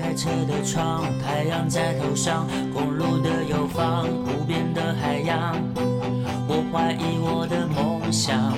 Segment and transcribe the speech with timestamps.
[0.00, 5.54] 开车的窗，太阳在头上，公路的右方，无边的海洋。
[6.48, 8.54] 我怀疑我的梦想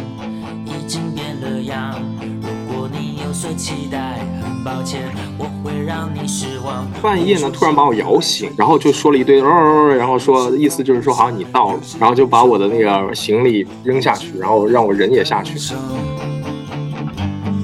[0.65, 2.01] 已经变了样。
[2.41, 5.03] 如果你有所期待，很抱歉，
[5.37, 6.87] 我会让你失望。
[7.03, 15.59] 半夜呢，突然把我摇醒，然后就说了一堆，然后说意思就是说好像你到了，然后就把我的那个行李扔下去，然后让我人也下去。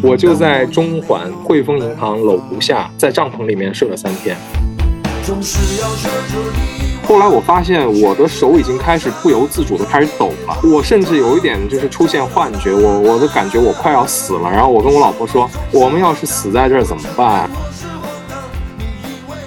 [0.01, 4.37] 我就在中环汇丰银行楼下，在帐篷里面睡了三天。
[7.07, 14.51] 后来我发现我的手已经开始不由自主的开始抖了，我甚至有一点就是出现幻觉，我我都感觉我快要死了。
[14.51, 17.51] 然后我跟我老婆说，我们要是死在这儿怎么办？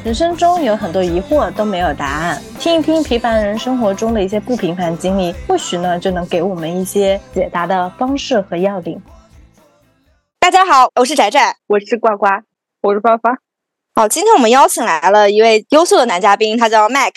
[0.04, 9.00] 人生中有很多疑惑都没有答案，听一听平凡人生活中的一些不平凡经历，或许呢就能给我们一些解答的方式和要领。
[10.42, 12.26] 大家好，我是宅宅，我是呱呱，
[12.82, 13.38] 我是发发。
[13.94, 17.14] 好，今天我们邀请来了一位优秀的男嘉宾，他叫 Mac。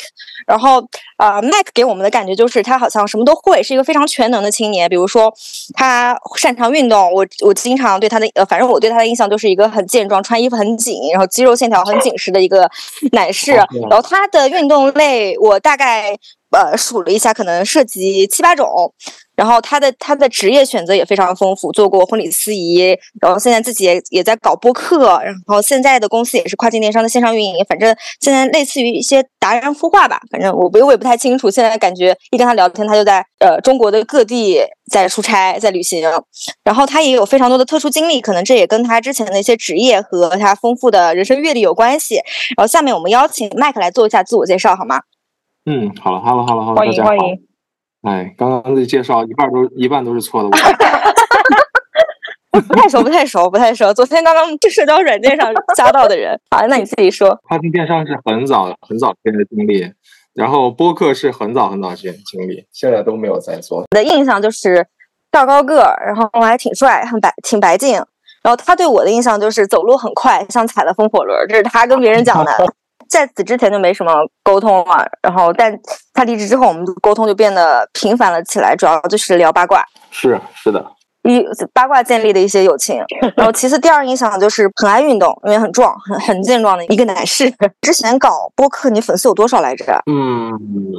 [0.47, 0.87] 然后，
[1.17, 4.91] 呃，Mac 给我们的感觉就是他好像什么都会，是一个非常全能的青年。
[4.91, 5.33] 比如说，
[5.73, 12.71] 他擅长运动，我我经常对他的呃，反正我对他的印象就是一个很健壮，穿衣服很紧，然后肌肉线条很紧实的一个
[13.13, 13.53] 男士。
[13.53, 16.15] 然后他的运动类，我大概。
[16.55, 18.93] 呃，数了一下，可能涉及七八种。
[19.37, 27.57] 然后他的他的职业选择也非常丰富，做过婚礼司仪，然后现在自己也也在搞播客，然后现在的公司也是跨境电商的线上运营。
[27.69, 31.51] 反正现在类似于一些达人孵化吧，反正我我也不太清楚。
[31.51, 36.09] 现在感觉一跟他聊天，他就在呃中国的各地在出差，在旅行。
[36.63, 42.21] 然后他也有非常多的特殊经历，可能这也跟他之前的一些职业和他丰富的人生阅历有关系。
[42.57, 45.01] 然后下面我们邀请麦克来做一下自我介绍，好吗？
[45.67, 47.47] 嗯，好了，好了，好了，好了，欢迎欢迎。
[48.03, 50.51] 哎，刚刚的介绍一半都一半都是错的。
[52.69, 53.93] 不太熟，不太熟，不太熟。
[53.93, 56.39] 昨天刚刚这社交软件上加到的人。
[56.55, 57.37] 好，那你自己说。
[57.49, 59.91] 跨境电商是很早很早之前的经历，
[60.35, 63.79] 然后播客是很早很早前的经历，现在都没有在做。
[63.79, 64.87] 我的印象就是
[65.31, 67.95] 大高个儿，然后还挺帅，很白，挺白净。
[68.43, 71.49] 然后他对我的印象就是走路很快，像踩了风火轮。
[71.49, 72.53] 这是他跟别人讲的。
[73.15, 75.73] 在此之前就没什么沟通了，然后但
[76.13, 79.85] 他离职之后，我们的沟通就变得频繁了起来，主要就是聊八卦。
[80.11, 80.85] 是是的，
[81.23, 81.41] 一
[81.73, 83.01] 八卦建立的一些友情。
[83.39, 87.49] 然后其次，第二印象就是很爱运动，因为很壮，很很健壮的一个男士。
[87.83, 89.85] 之前搞播客，你粉丝有多少来着？
[90.11, 90.51] 嗯，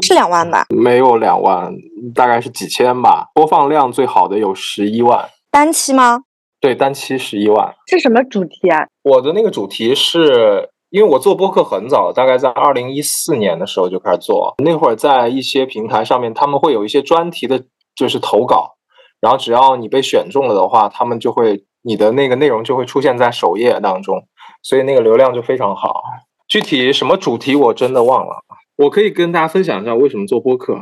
[0.02, 0.66] 是两万吧？
[0.70, 1.70] 没有两万，
[2.16, 3.26] 大概是几千吧。
[3.34, 5.28] 播放量最好的有十一万。
[5.52, 6.22] 单期吗？
[6.62, 7.76] 对，单期十一万。
[7.88, 8.88] 是什么主题啊？
[9.04, 10.70] 我的那个主题是。
[10.96, 14.56] 因为我做播客很早，大概在二零一四年的时候就开始做。
[14.64, 18.78] 那会儿在一些平台上面，他们会有一些专题的，就是投稿，
[19.20, 24.26] 然后只要你被选中了的话，他们就会你的那个内容就会出现在首页当中，
[24.64, 26.02] 所以那个流量就非常好。
[26.48, 28.46] 具体什么主题我真的忘了，
[28.78, 30.80] 我可以跟大家分享一下为什么做播客。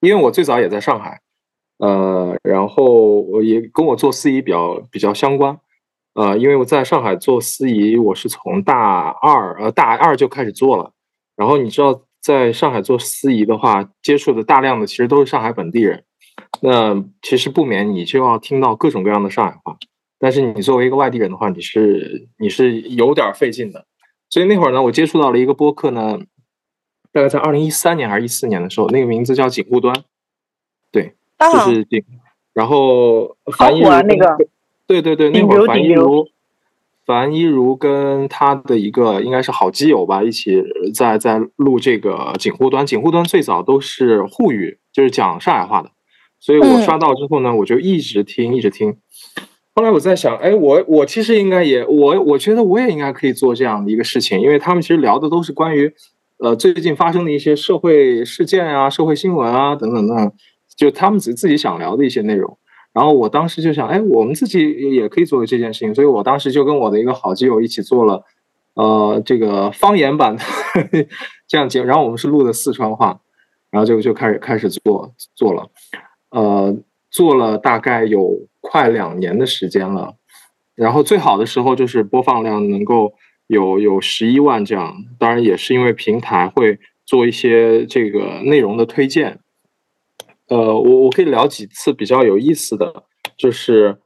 [0.00, 1.20] 因为我最早也在上海，
[1.78, 5.58] 呃，然后我也跟我做司仪比较比较相关。
[6.18, 10.90] 呃，因为我在上海做司仪，我是从大二呃大二就开始做了。
[11.36, 16.02] 然后你知道，在上海做司仪的话，接触的大量的其实都是上海本地人。
[16.60, 19.76] 那其实不免你就要听到各种各样的上海话。
[20.18, 23.86] 但是你作为一个外地人的话，你是你是有点费劲的。
[24.28, 26.18] 所以那会儿呢，我接触到了一个播客呢，
[27.12, 29.94] 大概在二零一三年还是一四年的时候，那个名字叫锦湖端，
[30.90, 32.02] 对，就是锦。
[32.52, 34.36] 然后翻译啊，那个。
[34.88, 36.26] 对对对，那会儿樊一茹，
[37.04, 40.62] 樊一茹跟他的一个应该是好基友吧，一起
[40.94, 42.86] 在在录这个警护端。
[42.86, 45.90] 警护端最早都是沪语，就是讲上海话的，
[46.40, 48.96] 所以我刷到之后呢，我就一直听，一直听。
[49.74, 55.92] 后来我在想，哎，我我其实应该也，我我觉得我也应该可以做这样的一个事情，因为他们其实聊的都是关于
[56.38, 60.32] 呃最近发生的一些社会事件啊、社会新闻啊等等等，
[60.76, 62.57] 就他们自自己想聊的一些内容。
[62.92, 68.24] 然后我当时就想，哎，我们自己也可以做这件事情，所以我当时就跟我的一个好基友一起做了，
[68.74, 70.42] 呃，这个方言版的
[71.46, 71.86] 这样节目。
[71.86, 73.20] 然后我们是录的四川话，
[73.70, 75.70] 然后就就开始开始做做了，
[76.30, 76.76] 呃，
[77.10, 80.14] 做了大概有快两年的时间了。
[80.74, 83.14] 然后最好的时候就是播放量能够
[83.46, 89.38] 有有十一万这样，当然也是因为平台会做一些这个内容的推荐。
[90.48, 93.04] 呃，我我可以聊几次比较有意思的，
[93.36, 93.98] 就是，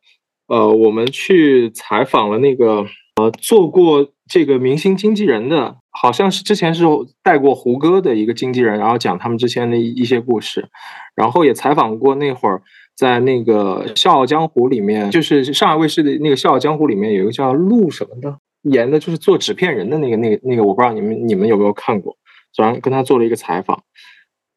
[0.49, 2.85] 呃，我们去采访了那个
[3.17, 6.85] 呃做过这个明星经纪人的，好像是之前是
[7.23, 10.69] 带过胡歌的一个经纪人，然后讲他们之前的一些故事，
[11.15, 12.61] 然后也采访过那会儿
[12.97, 22.17] 在那个《笑傲江湖》里面，就是上海卫视的那个《笑傲江湖》里面有一个叫陆什么的，演的就是做纸片人的那个那个那个，我不知道你们你们有没有看过，
[22.53, 23.85] 早上跟他做了一个采访。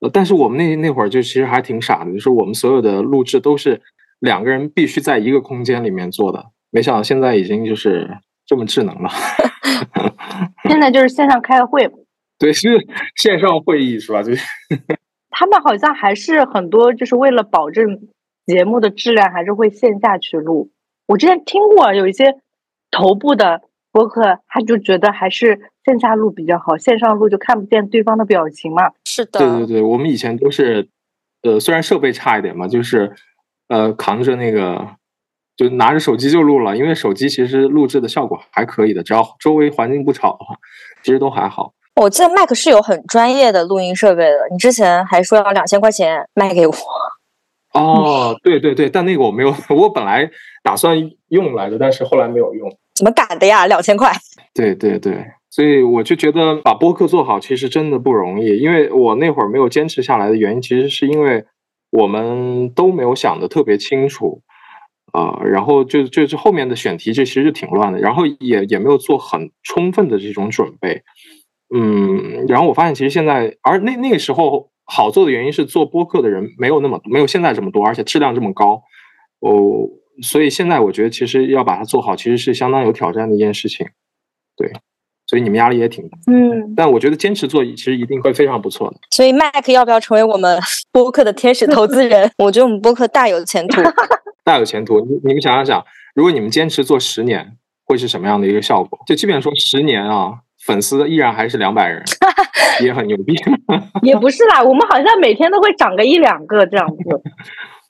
[0.05, 3.81] 呃，但是我们那那会儿就其实还挺傻的，就是我们所有的录制都是
[4.19, 6.45] 两个人必须在一个空间里面做的。
[6.69, 9.09] 没想到现在已经就是这么智能了。
[10.69, 11.89] 现在就是线上开个会，
[12.37, 12.85] 对，是
[13.15, 14.21] 线上会议是吧？
[14.21, 14.45] 就是。
[15.29, 17.99] 他们好像还是很多，就是为了保证
[18.45, 20.71] 节目的质量，还是会线下去录。
[21.07, 22.35] 我之前听过有一些
[22.91, 23.61] 头部的
[23.91, 28.91] 播客，他就觉得还是线下录比较好，线上录就看不见对方的表情嘛。
[29.05, 30.89] 是的，对对对，我们以前都是，
[31.43, 33.13] 呃，虽然设备差一点嘛，就是
[33.67, 34.87] 呃扛着那个，
[35.55, 40.55] 就拿着手机就录了，因为手机其实录制的效果还可以的，只要周围环境不吵的话，
[41.03, 41.73] 其实都还好。
[42.01, 46.73] 我记得麦克是有很专业的录音设备的，你之前还说要两千块钱卖给我。
[47.73, 50.29] 哦，对对对，但那个我没有， 我本来
[50.63, 50.97] 打算
[51.27, 52.69] 用来的，但是后来没有用。
[52.95, 53.67] 怎么敢的呀？
[53.67, 54.11] 两千块？
[54.53, 61.45] 对对对，所以我就觉得把播客做好其实真的不容易，因为我那会儿没有坚持下来的原因，其实是因为
[61.91, 64.41] 我们都没有想的特别清楚
[65.13, 71.03] 啊，然后就就是后面的选题，这其实就挺乱的，然后也也没有做很充分的这种准备。
[71.73, 78.83] 嗯，然后我发现其实现在，而那那个时候好做的原因是做播客的人没有那么没有现在这么多，而且质量这么高，
[79.39, 79.87] 哦，
[80.21, 83.87] 所以现在我觉得其实要把它做好，其实是相当有挑战的一件事情，
[84.57, 84.73] 对，
[85.27, 88.97] 所以你们压力也挺大，嗯，但我觉得坚持做其实一定会非常不错的。
[89.11, 90.59] 所以麦克要不要成为我们
[90.91, 92.29] 播客的天使投资人？
[92.37, 93.81] 我觉得我们播客大有前途，
[94.43, 94.99] 大有前途。
[95.01, 95.83] 你你们想想，
[96.13, 98.99] 如果你们坚持做十年，会是什么样的一个效果？
[99.07, 100.39] 就基本上说十年啊。
[100.65, 102.03] 粉丝依然还是两百人，
[102.81, 103.35] 也很牛逼。
[104.01, 107.21] 也不是啦，我们好像每天都会涨个一两个这样子。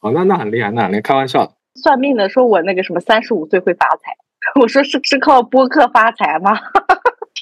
[0.02, 1.54] 哦，那那很厉害，那很厉害，开玩笑。
[1.82, 4.12] 算命的说我那个什么三十五岁会发财，
[4.60, 6.60] 我说是是靠播客发财吗？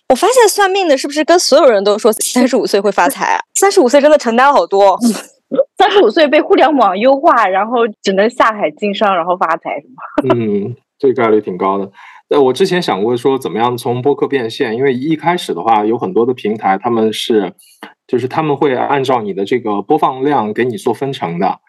[0.10, 3.40] 我发现算命的是不是跟所有人都说三十五岁会发财啊？
[3.56, 4.98] 三十五岁真的承担好多。
[5.78, 9.88] 三十五岁被互联网优化，然后只能下海经商，然后发财是
[10.28, 10.34] 吗？
[10.36, 11.92] 嗯，这个概率挺高的。
[12.30, 17.54] 呃，我之前想过说怎么样从播客变现，因为一开始的话有很多的平台，他们是，
[18.08, 21.60] 就是他们会按照你的这个播放量给你做分成的，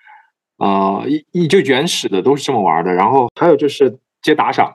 [0.58, 2.92] 啊，一一就原始的都是这么玩的。
[2.92, 4.74] 然后还有就是接打赏，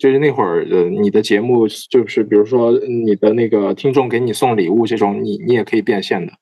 [0.00, 2.72] 就是那会儿呃你的节目就是比如说
[3.04, 6.32] 你的那个听众给你送礼物这种，你你也可以变现的，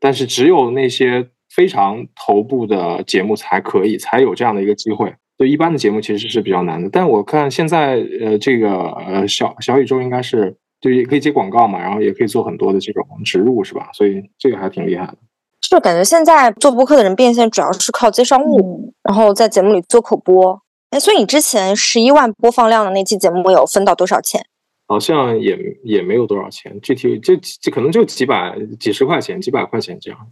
[0.00, 5.14] 但是只有那些非常头部的节目才可以，才有这样的一个机会。
[5.36, 13.90] 对一般的节目其实是比较难的，但我看现在呃这个呃小小宇宙应该是就也可以接广告嘛，然后也可以做很多的这种植入是吧？
[13.92, 15.16] 所以这个还挺厉害的。
[15.60, 20.63] 就感觉现在做播客的人变现主要是靠接商务，然后在节目里做口播。
[20.94, 24.46] 哎，所以你之前十一万播放量的那期节目有分到多少钱？
[24.86, 30.30] 好像也也没有多少钱，具体就就可能就几百几十块钱、几百块钱这样。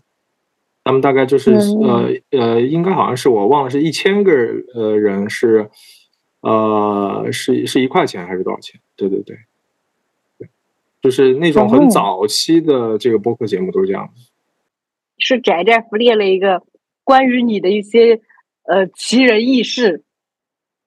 [0.84, 4.32] 他们大概就是呃呃，应该好像是我忘了是一千个
[4.72, 5.68] 呃人是
[6.42, 8.80] 呃是是一块钱还是多少钱？
[8.94, 9.36] 对对对，
[10.38, 10.48] 对，
[11.02, 14.08] 就是那种很早期的这个播客节目都是这样。
[15.18, 16.62] 是宅宅列了一个
[17.02, 18.20] 关于你的一些
[18.62, 20.04] 呃奇人异事，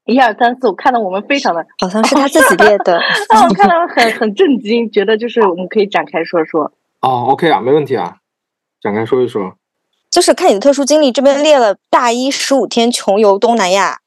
[0.05, 2.99] 一二三四，我看到我们非常的好像是他自己 列的，
[3.33, 6.71] 让 我看到很很震惊，觉得就是我们可以展开说说。
[7.01, 8.17] 哦，OK 啊，没问题啊，
[8.81, 9.55] 展开说一说。
[10.11, 13.99] 就是看你的特殊经历，这边列了大一十五天穷游东南亚，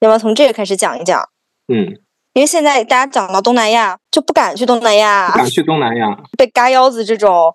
[0.00, 1.28] 要不要从这个开始讲一讲？
[1.68, 1.98] 嗯，
[2.32, 7.54] 因为现在大家讲到东南亚就不敢去东南亚，不敢去东南亚，被嘎腰子这种。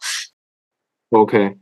[1.09, 1.57] OK，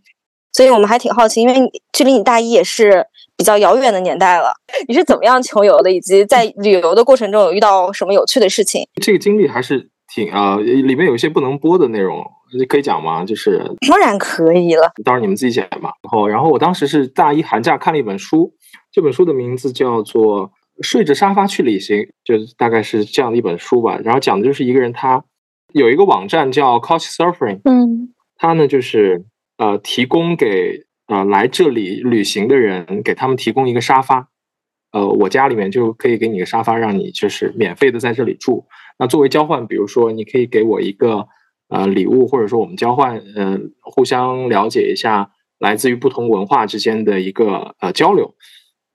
[0.51, 3.07] 所以我们还挺好奇，因为距离你大一也是
[3.38, 4.54] 比较遥远的年代了，
[4.88, 8.88] 你是怎么样穷游的，以及在旅游的过程中有遇到什么有趣的事情？
[9.01, 12.24] 这个经历还是挺啊，里面有一些不能播的内容。
[12.70, 13.25] 可以讲吗？
[13.25, 15.92] 就是当然可以了，到时候你们自己写吧。
[16.04, 18.54] 然后，然后我当时是大一寒假看了一本书，
[18.94, 20.48] 这本书的名字叫做
[20.80, 24.00] 《睡着沙发去旅行》，就大概是这样的一本书吧。
[24.06, 25.22] 然后讲的就是一个人，他
[25.74, 29.25] 有一个网站叫 Couchsurfing，嗯，他呢就是
[29.58, 34.29] 呃提供给呃来这里旅行的人，给他们提供一个沙发，
[34.91, 38.65] 呃，我家里面就可以给你个沙发，让你就是免费的在这里住。
[38.97, 41.27] 那作为交换，比如说你可以给我一个。
[41.67, 48.35] 呃，礼物或者说我们交换，嗯，互相了解一下来自于不同文化之间的一个呃交流，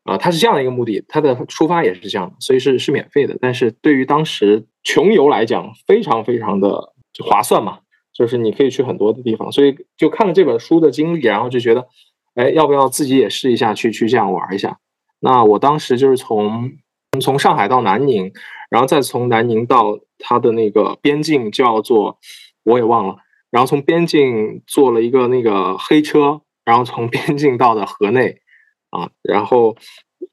[0.04, 3.36] 啊，它是这样的一个目的，它的出发也是这样的，所以是是免费的。
[3.40, 6.94] 但是对于当时穷游来讲，非常非常的
[7.28, 7.80] 划算嘛，
[8.20, 11.88] 就是你可以去很多的地方，所以就看了这本书的经历，然后就觉得，
[12.34, 14.78] 哎，要不要自己也试一下去去这样玩一下？
[15.20, 16.70] 那我当时就是从
[17.18, 18.30] 从上海到南宁，
[18.68, 22.18] 然后再从南宁到它的那个边境叫做
[22.62, 23.16] 我也忘了，
[23.50, 28.42] 然后从边境坐了一个那个黑车，然后从边境到的河内
[28.90, 29.74] 啊，然后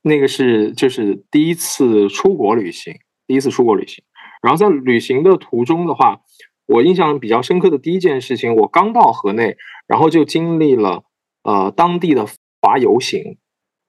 [0.01, 2.93] 那个是就是第一次出国旅行，
[3.27, 4.03] 第一次出国旅行，
[4.41, 6.19] 然后在旅行的途中的话，
[6.67, 9.55] 我印象比较深刻的第一件事情，我刚到河内，
[9.87, 11.03] 然后就经历了
[11.43, 12.25] 呃当地的
[12.61, 13.37] 华游行。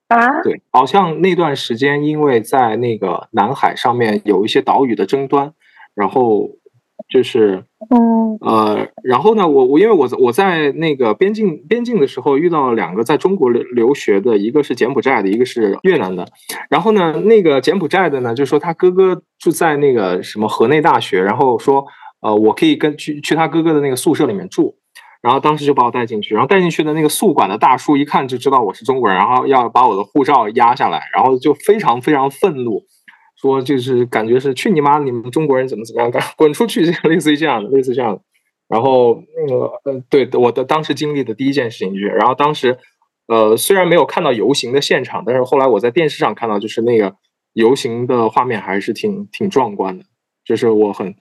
[0.08, 5.52] 啊，对，好像那段时间因为在那个南海上面有一些岛屿的争端，
[5.94, 6.48] 然后
[7.10, 16.26] 就是，嗯呃，然后呢，我我因为我我在那个边境边境的时候遇到了两个在中国留留学的，一个是柬埔寨的，一个是越南的。
[16.70, 21.84] 然后呢，那个柬埔寨的呢，就说他哥哥住在那个什么河内大学，然后说，
[22.20, 24.76] 呃，我可以跟去去他哥哥的那个宿舍里面住。
[25.20, 32.84] 然后当时就把我带进去，然后带进去的那个宿管的大叔一看就知道我是中国人，然后要把我的护照压下来，然后就非常非常愤怒，
[33.34, 38.22] 说就是感觉是去你妈，你们中国人怎么怎么样，滚出去， 类似于这样的，类似这样的。
[38.68, 42.78] 然后那个呃，对我的当时经历的第一件事情就是，然后当时
[43.26, 47.16] 呃虽然没有看到游行的现场，但是后来我在电视上看到，就是那个
[47.54, 50.04] 游行的画面还是挺挺壮观的，
[50.44, 51.16] 就是我很。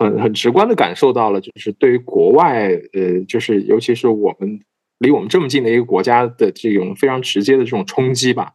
[0.00, 4.58] 很很直观的感受到了，就是对于国外，呃，就是尤其是我们
[4.98, 8.52] 离我们这么近的一个国家的这种非常直接的这种冲击吧。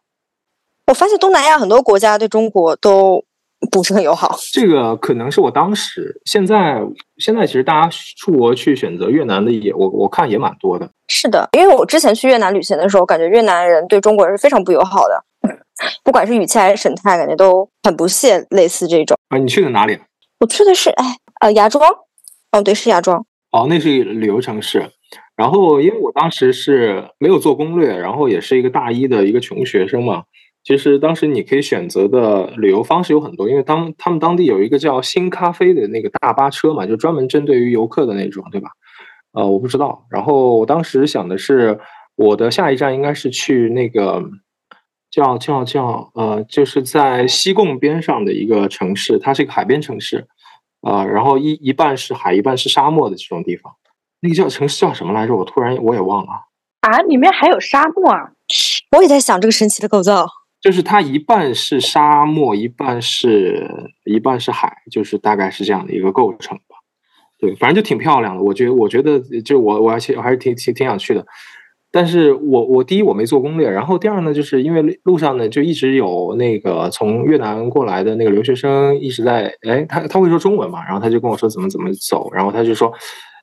[0.87, 3.23] 我发现东南亚很多国家对中国都
[3.71, 4.35] 不是很友好。
[4.51, 6.81] 这个可能是我当时，现在
[7.17, 10.89] 现在其实大家出国去选择越南的也，我我看也蛮多的。
[11.07, 15.23] 是的，因为我之前去越南旅行的时候，感觉越南人对中国人是非常不友好的，
[16.03, 19.15] 不管是语气还是神态，感觉都很不屑，类似这种。
[19.29, 19.99] 啊，你去的哪里？
[20.39, 21.17] 我去的是哎。
[21.41, 21.83] 呃，芽庄，
[22.51, 23.25] 哦，对，是芽庄。
[23.51, 24.89] 哦，那是旅游城市。
[25.35, 30.23] 然后，因为我当时是没有做攻略，然后也是一个大一的一个穷学生嘛。
[30.63, 38.69] 其实当时你可以选择的旅游方式有很多，因为当他们当地有一个叫新咖啡的那个大巴车嘛，就专门针对于游客的那种，对吧？
[39.33, 40.05] 呃，我不知道。
[40.09, 41.77] 然后我当时想的是，
[42.15, 44.23] 我的下一站应该是去那个
[45.11, 50.25] 叫叫叫呃，就是在西贡边上的一个城市，它是一个海边城市。
[50.85, 53.73] 啊、呃，然后一一半是海，一半是沙漠的这种地方，
[54.19, 55.35] 那个叫城市叫什么来着？
[55.35, 56.31] 我突然我也忘了
[56.81, 56.99] 啊。
[57.07, 58.31] 里面还有沙漠啊！
[58.95, 60.27] 我也在想这个神奇的构造，
[60.61, 63.67] 就是它一半是沙漠，一半是
[64.03, 66.77] 一半是海，就是大概是这样的一个构成吧。
[67.39, 68.43] 对，反正就挺漂亮的。
[68.43, 71.25] 我觉得，我觉得就我我还我还是挺挺挺想去的。
[71.95, 82.91] 但是我我第一我没做攻略，然后第二呢，就是因为路上呢就一直有那个从越南过来的那个留学生一直在，哎，他他会说中文嘛，然后他就跟我说怎么怎么走，然后他就说，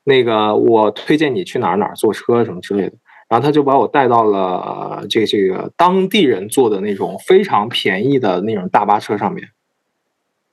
[0.04, 2.96] 那个我推荐你去哪儿哪儿坐车什么之类的，
[3.30, 9.48] 然后他就把我带到了这这个当地人坐的那种非常便宜的那种大巴车上面，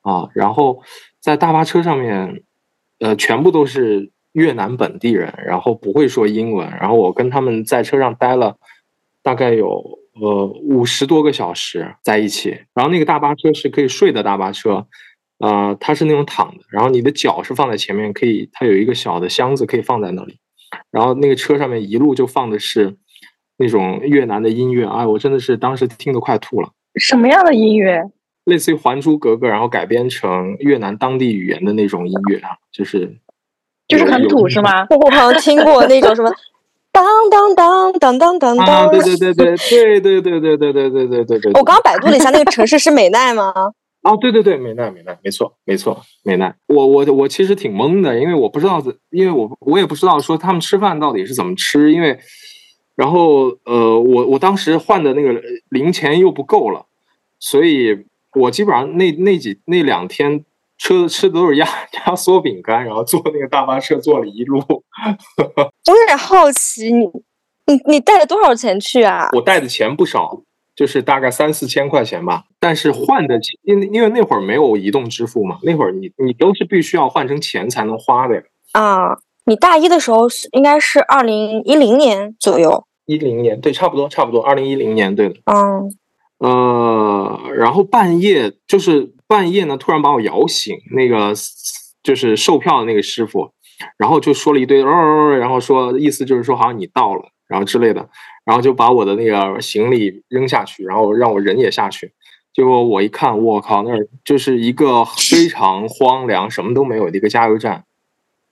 [0.04, 0.82] 啊，然后
[1.20, 2.44] 在大巴车上面，
[3.00, 4.14] 呃，全部都是。
[4.34, 8.58] 越南本地人，然后不会说英文，然后我跟他们在车上待了
[9.24, 14.88] 大概有呃五十多个小时在一起，然后那个大巴车是可以睡的大巴车，
[15.40, 20.38] 啊、呃，它是那种躺的，然后你的脚是放在前面，可以它有一个小的箱子可以放在那里，
[20.92, 22.96] 然后那个车上面一路就放的是
[23.58, 26.70] 那种越南的音乐，哎，我真的是当时听得快吐了。
[26.96, 28.02] 什么样的音乐？
[28.46, 33.18] 类似于《还珠格格》，然后改编成越南当地语言的那种音乐啊，就是。
[33.90, 34.86] 就是很土是吗？
[34.92, 36.32] 我好像听过那种什么，
[36.94, 38.68] 当当当当当当当。
[38.68, 41.52] 啊，对对对对对对对对对对对对对对。
[41.54, 43.52] 我刚刚百度了一下，那个城市是美奈吗？
[44.04, 46.56] 哦，对对对，美奈美奈，没错没错，美奈。
[46.68, 52.18] 我我我其实挺懵的，因为我不知道，因为我我也不知道说他们吃饭到底是怎么吃，因为，
[52.96, 56.86] 然后呃，我我当时换的那个零钱又不够了，
[57.40, 58.06] 所以
[58.36, 60.46] 我基本上那那几那两天。
[60.80, 61.68] 吃吃的都是压
[62.08, 64.58] 压 缩饼干，然后坐那个大巴车坐了一路。
[64.66, 67.06] 我有点好奇，你
[67.68, 69.30] 你你带了多少钱去啊？
[69.34, 70.42] 我带的钱不少，
[70.76, 72.46] 就是大概三四千块钱吧。
[72.60, 78.42] 但是换的，因因为那会儿没有移动支付嘛，那会儿你你都是必须要换成钱才能花的呀。
[78.72, 82.86] 啊，你大一的时候是应该是二零一零年左右。
[83.06, 85.36] 一零年，对，差不多差不多，二零一零年，对的。
[85.46, 85.92] 嗯。
[86.38, 91.34] 呃，然后半夜就是半夜呢，突然把我摇醒，那个
[92.02, 93.52] 就是售票的那个师傅，
[93.96, 98.10] 然后就说了一堆，哦，然后说意思就是说好像你到了，然后之类的，
[98.44, 102.12] 然后就把我的那个行李扔下去，然后让我人也下去。
[102.52, 107.86] 结果我一看，我靠，那儿就是一个非常荒凉、什么都没有的一个加油站，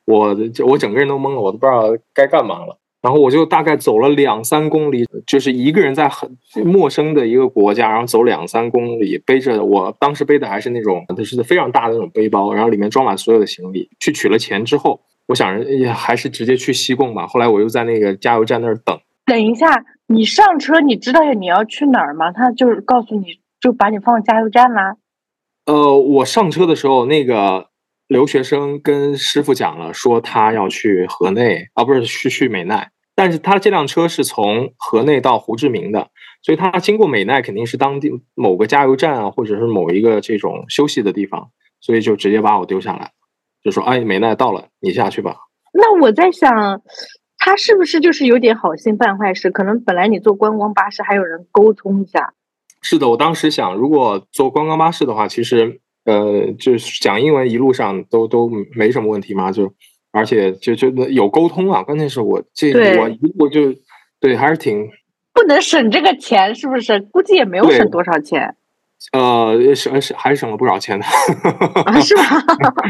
[0.05, 2.77] 我我整个人都懵了，我都不知道该干嘛了。
[3.07, 6.29] 然后我就大概走了两三公里，就是一个人在很
[6.65, 13.89] 陌生的一个国家，然后走两三公里，背着我当时背的还是那种就是非常大的那种背包，然后里面装满所有的行李。
[14.01, 17.25] 去取了钱之后，我想着还是直接去西贡吧。
[17.25, 18.99] 后来我又在那个加油站那儿等。
[19.25, 22.33] 等一下，你上车，你知道你要去哪儿吗？
[22.33, 24.97] 他就是告诉你就把你放加油站啦。
[25.65, 27.67] 呃，我上车的时候，那个
[28.09, 32.91] 留学生跟师傅讲了，说他要去河内啊，不是去去美奈。
[33.17, 36.12] 但是他这辆车是从河内到胡志明的，
[36.43, 41.50] 所以他经过美奈肯定是当地某个加油站啊，或者是某一个这种休息的地方，
[41.81, 43.13] 所以就直接把我丢下来，
[43.63, 45.36] 就说：“哎，美奈到了，你下去吧。”
[45.74, 46.51] 那我在想，
[47.39, 49.50] 他是不是就是有点好心办坏事？
[49.50, 52.36] 可能本来你坐观光巴士还有人沟通一下。
[52.83, 59.74] 是的，我当时想，如果坐观光巴士的话，其实呃，就是讲英文一路上都都没什么问题嘛，就。
[60.17, 63.74] 而且就就有沟通啊，关键是我这我一路就
[64.19, 64.89] 对还是挺
[65.33, 67.00] 不能省这个钱，是不是？
[67.00, 68.55] 估计也没有省多少钱。
[69.13, 71.05] 呃，省省还是省了不少钱的，
[72.01, 72.24] 是吧？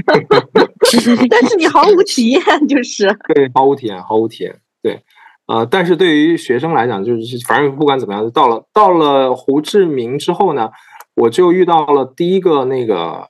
[1.29, 4.55] 但是你毫无体验，就是对，毫无体验，毫无体验。
[4.81, 5.01] 对，
[5.47, 10.69] 呃，但是对于学生来讲，就是反正不管怎么样，到了到了胡志明之后呢，
[11.17, 13.27] 我就遇到了第一个那个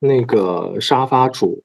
[0.00, 1.62] 那个沙发主。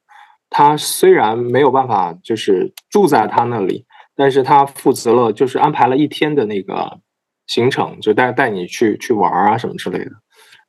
[0.56, 7.00] 他虽然没有办法就是住在他那里，但是他负责了就是安排了一天的那个
[7.48, 10.12] 行程，就带带你去去玩啊什么之类的。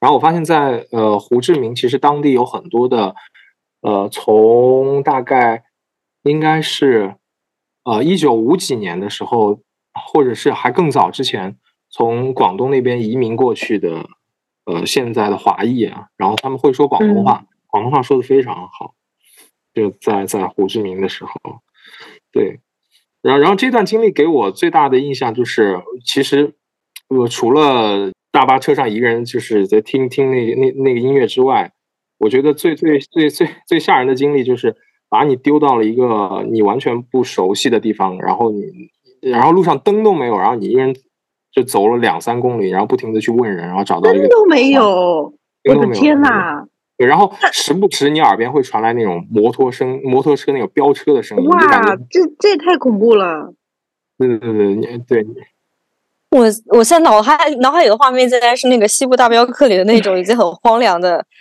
[0.01, 3.15] 然后我发现，在呃胡志明，其实当地有很多的，
[3.83, 5.65] 呃，从大概
[6.23, 7.17] 应该是
[7.85, 9.61] 呃一九五几年的时候，
[9.93, 11.59] 或者是还更早之前，
[11.91, 14.09] 从广东那边移民过去的，
[14.65, 18.95] 呃，现在的华裔啊，然后他们会说广东话，广东话说的非常好。
[19.75, 21.33] 就在在胡志明的时候，
[22.33, 22.61] 对，
[23.23, 26.55] 然后然后这段经历给我最大的印象就是，其实
[27.09, 31.73] 我除了大巴车上一个人就是在听听那那那个音乐之外，
[32.19, 34.77] 我觉得最最最最最吓人的经历就是
[35.09, 38.63] 把你丢到了一个你完全不熟悉的地方，然后你
[39.21, 40.95] 然后路上灯都没有，然后你一个人
[41.51, 45.35] 就走了两三公里，然后不停的去问人，然后找到一个灯都没有，
[45.69, 46.67] 我的天呐！
[46.97, 51.45] 对，然后时不时你耳边会传来那种摩托声、摩托车那种飙车的声音。
[51.49, 51.59] 哇，
[52.09, 53.53] 这这也太恐怖了！
[54.17, 55.49] 对对对对对。
[56.31, 56.45] 我
[56.77, 61.27] 我现在脑海脑海里的画面，现在是那个《西部大镖客》里的那种已经很荒凉的。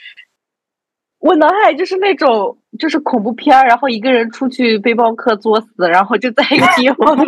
[1.20, 7.18] 我脑海就是那种就是恐怖片儿，然后一个人出去背包客作死，然后就在一个地方。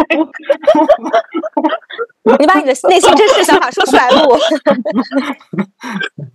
[2.39, 4.35] 你把你的内心真实想法说出来，录。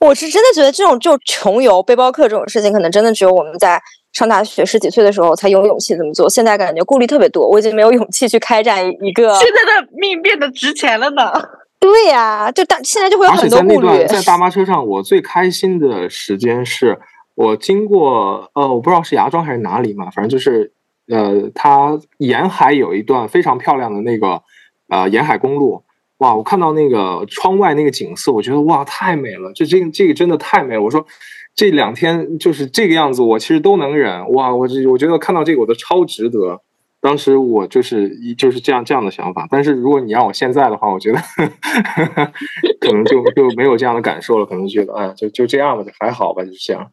[0.00, 3.80] 我是真的觉得这种就穷游背包客这种事情，可能真的只有我们在
[4.12, 6.30] 上大学十几岁的时候才有勇气这么做。
[6.30, 9.34] 现在感觉顾虑特别多，我已经没有勇气去开展一个。
[9.34, 11.32] 现在的命变得值钱了呢。
[11.80, 14.06] 对呀，就大现在就会有很多顾虑。
[14.06, 16.98] 在大巴车上，我最开心的时间是
[17.34, 20.72] 我经过呃，我不知道是芽庄还是哪里嘛，反正就是
[21.08, 24.42] 呃，它沿海有一段非常漂亮的那个
[24.88, 25.82] 呃沿海公路。
[26.18, 26.34] 哇！
[26.34, 29.52] 我看到那个窗外那个景色，我觉得哇，太美了！
[29.54, 30.82] 这这这个真的太美了。
[30.82, 31.06] 我说
[31.54, 34.32] 这两天就是这个样子，我其实都能忍。
[34.32, 34.54] 哇！
[34.54, 36.60] 我这我觉得看到这个我都超值得。
[37.00, 39.46] 当时我就是一就是这样这样的想法。
[39.48, 41.18] 但是如果你让我现在的话，我觉得
[42.80, 44.44] 可能就就没有这样的感受了。
[44.44, 46.90] 可能觉得哎，就就这样吧，就还好吧，就这样。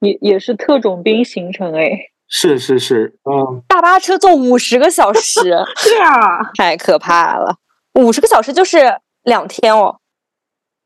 [0.00, 1.90] 也也是特种兵行程哎。
[2.26, 3.62] 是是是，嗯。
[3.68, 5.40] 大巴车坐五十个小时，
[5.76, 7.56] 是啊，太可怕了。
[7.94, 9.98] 五十个小时就是两天哦。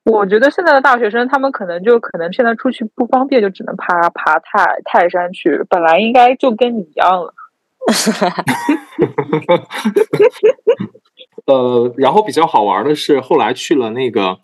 [0.04, 5.64] 我觉得现在的大学生，他们可能就可能现在出去不方便，就只能爬爬泰泰山去。
[5.68, 7.34] 本来应该就跟你一样了。
[11.46, 14.38] 呃，然后比较好玩的是，后来去了那个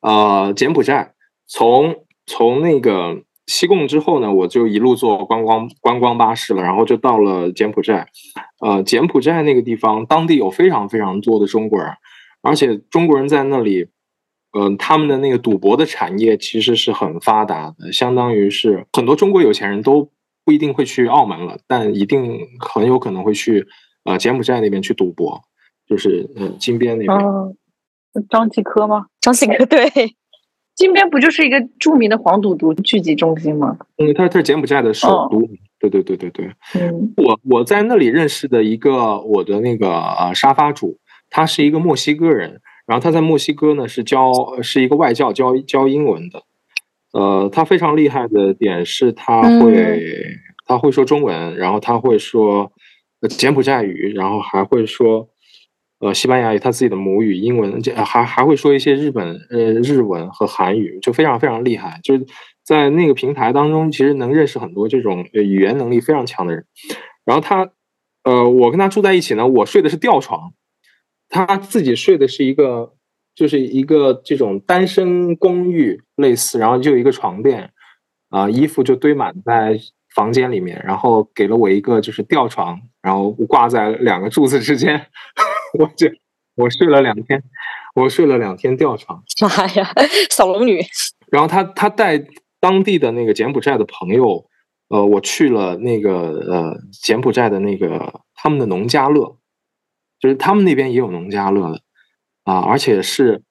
[0.00, 1.14] 呃柬埔寨，
[1.46, 8.08] 从从那个西贡之后呢，我就一路坐观光观光巴士了，然后就到了柬埔寨。
[8.60, 11.90] 呃，柬埔寨那个地方，当地有非常非常多的中国人。
[12.46, 13.88] 而且中国人在那里，
[14.56, 20.10] 嗯，他们的那个赌博的产业其实是很发达的，相当于是很多中国有钱人都
[20.44, 23.66] 不一定会去澳门了，但一定很有可能会去
[24.04, 25.42] 呃柬埔寨那边去赌博，
[25.88, 27.18] 就是呃金边那边。
[28.30, 29.06] 张继科吗？
[29.20, 29.90] 张继科对，
[30.74, 33.76] 金边不就是一个著名的黄赌毒聚集中心吗？
[33.98, 35.42] 嗯，它它是柬埔寨的首都。
[35.78, 36.50] 对对对对对。
[36.74, 40.96] 嗯，我我在那里认识的一个我的那个呃沙发主。
[41.30, 46.42] 他是一个墨西哥人，然后他在墨西哥呢是教是一个外教教教英文的，
[47.12, 50.00] 呃，他非常厉害的点是他会
[50.66, 52.72] 他会说中文，然后他会说
[53.28, 55.28] 柬埔寨语，然后还会说
[56.00, 62.00] 呃西班牙语，他自己的母语英文，还还会说一些日本呃日文和韩语，就非常非常厉害。
[62.02, 62.26] 就是
[62.64, 66.64] 在那个平台当中，其实能认识很多这种语言能力非常强的人。
[67.24, 67.70] 然后他
[68.24, 70.52] 呃，我跟他住在一起呢，我睡的是吊床，
[71.28, 72.92] 他自己睡的是一个。
[73.36, 77.70] 就是一个这种单身公寓类似，然后就一个床垫，
[78.30, 79.78] 啊，衣服就堆满在
[80.14, 85.08] 房间里面，然后给了我一个就是吊床，然后挂在两个柱子之间，
[85.78, 86.10] 我这
[86.54, 87.42] 我睡了两天，
[87.94, 89.86] 我睡了两天吊床，妈呀，
[90.30, 90.80] 小龙女。
[91.30, 92.18] 然后他他带
[92.58, 94.46] 当地的那个柬埔寨的朋友，
[94.88, 96.12] 呃，我去了那个
[96.50, 99.36] 呃柬埔寨的那个他们的农家乐，
[100.34, 101.80] 他们那边也有农家乐的。
[102.44, 103.42] 啊，而且是，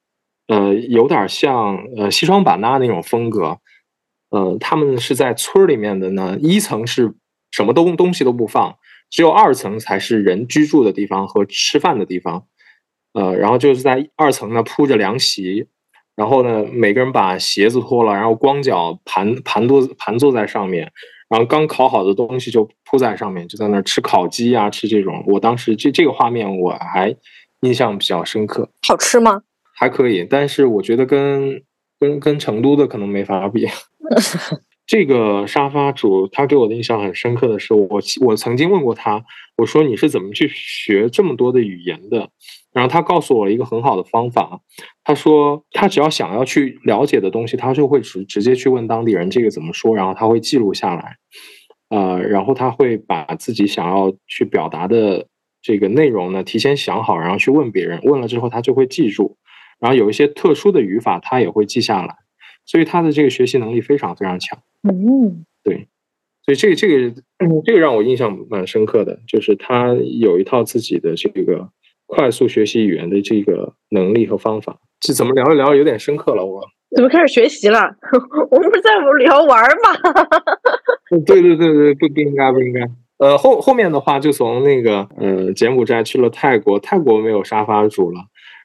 [0.46, 3.58] 呃，有点像呃西双版纳那种风格，
[4.30, 6.38] 呃，他们是在村里面的呢。
[6.40, 7.14] 一层是
[7.50, 8.74] 什么东东西都不放，
[9.10, 12.46] 只有二层才是人居住的地方和吃饭的地方。
[13.12, 15.66] 呃，然后就是在二层呢铺着凉席，
[16.14, 20.90] 然后呢每个人把鞋子脱了，然后光脚盘盘坐盘坐在上面，
[21.28, 25.24] 然后刚烤好的东西就铺在上面，就在那儿吃烤鸡啊，吃这种。
[25.26, 27.16] 我当时这这个画面我还。
[27.62, 29.42] 印象比较深刻，好吃吗？
[29.74, 31.62] 还可以，但是我觉得跟
[31.98, 33.66] 跟跟成都的可能没法比。
[34.86, 39.24] 这个沙发主他给我的印象很深刻的是，我我曾经问过他，
[39.56, 42.28] 我说你是怎么去学这么多的语言的？
[42.76, 44.60] 然后他告诉我了一个很好的方法，
[45.02, 51.16] 他说他只要想要去了解的东西，他就会直直接去问当地人这个怎么说，然后他会记录下来，
[51.88, 55.28] 呃，然后他会把自己想要去表达的。
[55.62, 59.36] 这个内容呢，提前想好，然后去问别人，问了之后他就会记住，
[59.80, 62.14] 然后有一些特殊的语法他也会记下来，
[62.64, 64.56] 所以他的这个学习能力非常非常强。
[64.88, 65.88] 嗯，对，
[66.44, 67.12] 所以这个这个
[67.64, 71.68] 这个让我印象蛮深刻的，就是他有一套自己的这个
[72.06, 74.78] 快速学习语言的这个能力和方法。
[75.00, 76.44] 这怎么聊着聊有点深刻了？
[76.44, 76.62] 我
[76.94, 77.80] 怎么开始学习了？
[78.50, 80.10] 我们不是在聊玩吗？
[81.26, 82.80] 对对对对，不不应该不应该。
[83.18, 88.20] 呃，后后面的话就从那个呃柬埔寨去了泰国，泰国没有沙发主了，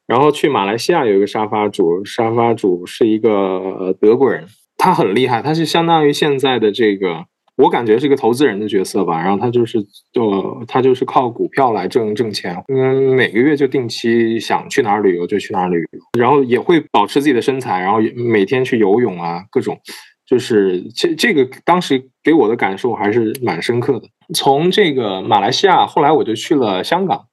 [0.08, 4.46] 然后去马来西亚有一个沙发主，沙发主是一个德国人，
[4.78, 7.26] 他很厉害，他是相当于现在的这个，
[7.58, 9.78] 我感觉是一个投资人的角色吧，然后他就是
[10.12, 19.80] 就他就是靠股票来挣挣钱，嗯，每个月就定期想去哪儿旅游就去哪儿旅游，然后也会保持自己的身材，然后每天去游泳啊，各种。
[20.24, 24.08] 就是这这个当时给我的感受还是蛮深刻的。
[24.34, 27.26] 从这个马来西亚，后来我就去了香港，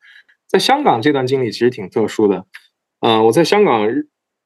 [0.48, 2.44] 在香港这段经历其实挺特殊的。
[3.00, 3.86] 嗯，我在香港，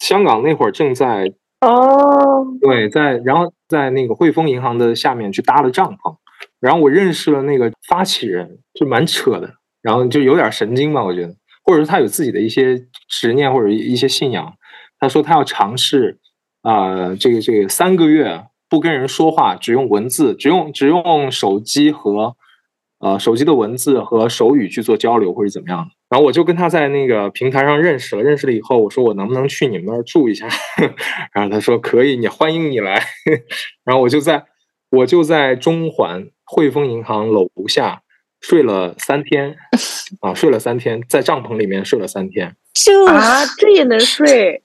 [0.00, 1.32] 香港那会儿正在
[1.62, 6.16] 哦，对，在然后在那个汇丰银行的下面去搭了帐篷，
[6.61, 14.54] 然后我认识了那个发起人，就蛮扯的，然后就有点神经吧，我觉得，或者说他有自己的一些执念或者一些信仰。
[15.00, 16.20] 他说他要尝试。
[16.62, 22.37] 啊，这个这个三个月不跟人说话，只用文字，只用只用手机和
[23.00, 25.90] 呃手机的文字和手语去做交流，或者怎么样的。
[26.12, 30.46] 然后我就跟他在那个平台上认识了，认识了以后，我说我能不能去你们那儿住一下？
[31.33, 33.03] 然后他说可以，你欢迎你来。
[33.83, 34.44] 然后我就在
[34.90, 38.03] 我就在中环汇丰银行楼下
[38.42, 39.57] 睡了三天，
[40.20, 42.55] 啊，睡了三天，在帐篷里面睡了三天。
[43.07, 44.62] 啊，这也能睡？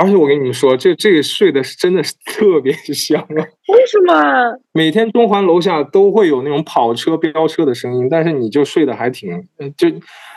[0.00, 3.42] 而且我跟你们说，这这个睡的是真的是 特别香啊！
[3.68, 4.56] 为什么？
[4.72, 9.28] 每天中环楼下都会有那种跑车飙车的声音，但是你就睡得还挺，
[9.76, 9.88] 就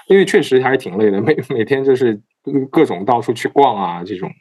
[0.08, 2.20] 因为确实还是挺累的，每每天就是
[2.72, 4.32] 各种到处去逛啊这种。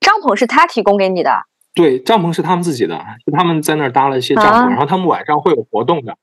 [0.00, 1.30] 帐篷是他提供给你的？
[1.74, 6.14] 对，帐篷是他们自己的，就他们在那儿搭了一些帐篷，然后他们晚上会有活动的，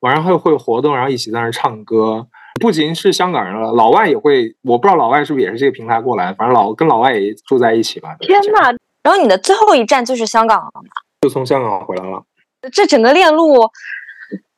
[0.00, 2.28] 晚上会会有活动，然后一起在那儿唱歌。
[2.60, 4.54] 不仅是香港人了，老外也会。
[4.62, 8.16] 我不知道老外是不是也是这个平台过来，反正老跟老外也住在一起吧。
[8.20, 8.70] 天哪！
[9.02, 10.90] 然后你的最后一站就是香港了吗？
[11.20, 12.22] 就从香港回来了。
[12.72, 13.68] 这整个链路，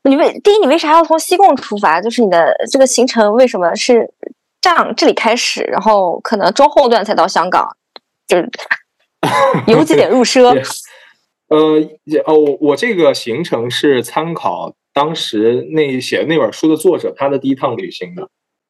[0.04, 2.00] 你为第一，你为啥要从西贡出发？
[2.00, 4.12] 就是你的这个行程为什么是
[4.60, 4.94] 这样？
[4.94, 7.66] 这里开始，然后可能中后段才到香港，
[8.28, 8.48] 就是
[9.66, 10.54] 由俭入 奢。
[11.48, 11.80] 呃，
[12.26, 14.74] 哦，我这个行程是参考。
[14.96, 18.26] 当时那写那本书的作者，他的第一趟旅行的，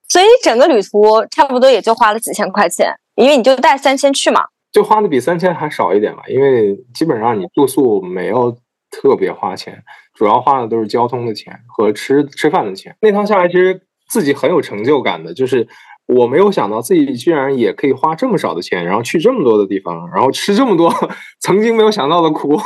[0.09, 8.51] 所以整个旅途差不多也就花了几千块钱，因为你就带三千去嘛，就花的比三千还少一点吧，因为基本上你住宿没有
[8.91, 9.81] 特别花钱，
[10.15, 12.97] 主要花的都是交通的钱和吃吃饭的钱。
[13.01, 15.69] 那趟下来，其实自己很有成就感的，就是。
[16.07, 20.93] 我没有想到自己居然也可以花这么少的钱，然后去这么多的地方，然后吃这么多
[21.41, 22.59] 曾经没有想到的苦。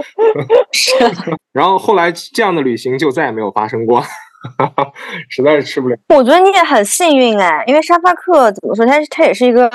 [0.72, 0.92] 是
[1.52, 4.02] 然后后来这样的旅行就再也没有发生过。
[5.30, 5.96] 实在是吃不了。
[6.14, 9.70] 我觉得你也很幸运哎，因为沙发客怎么说，它它也是一个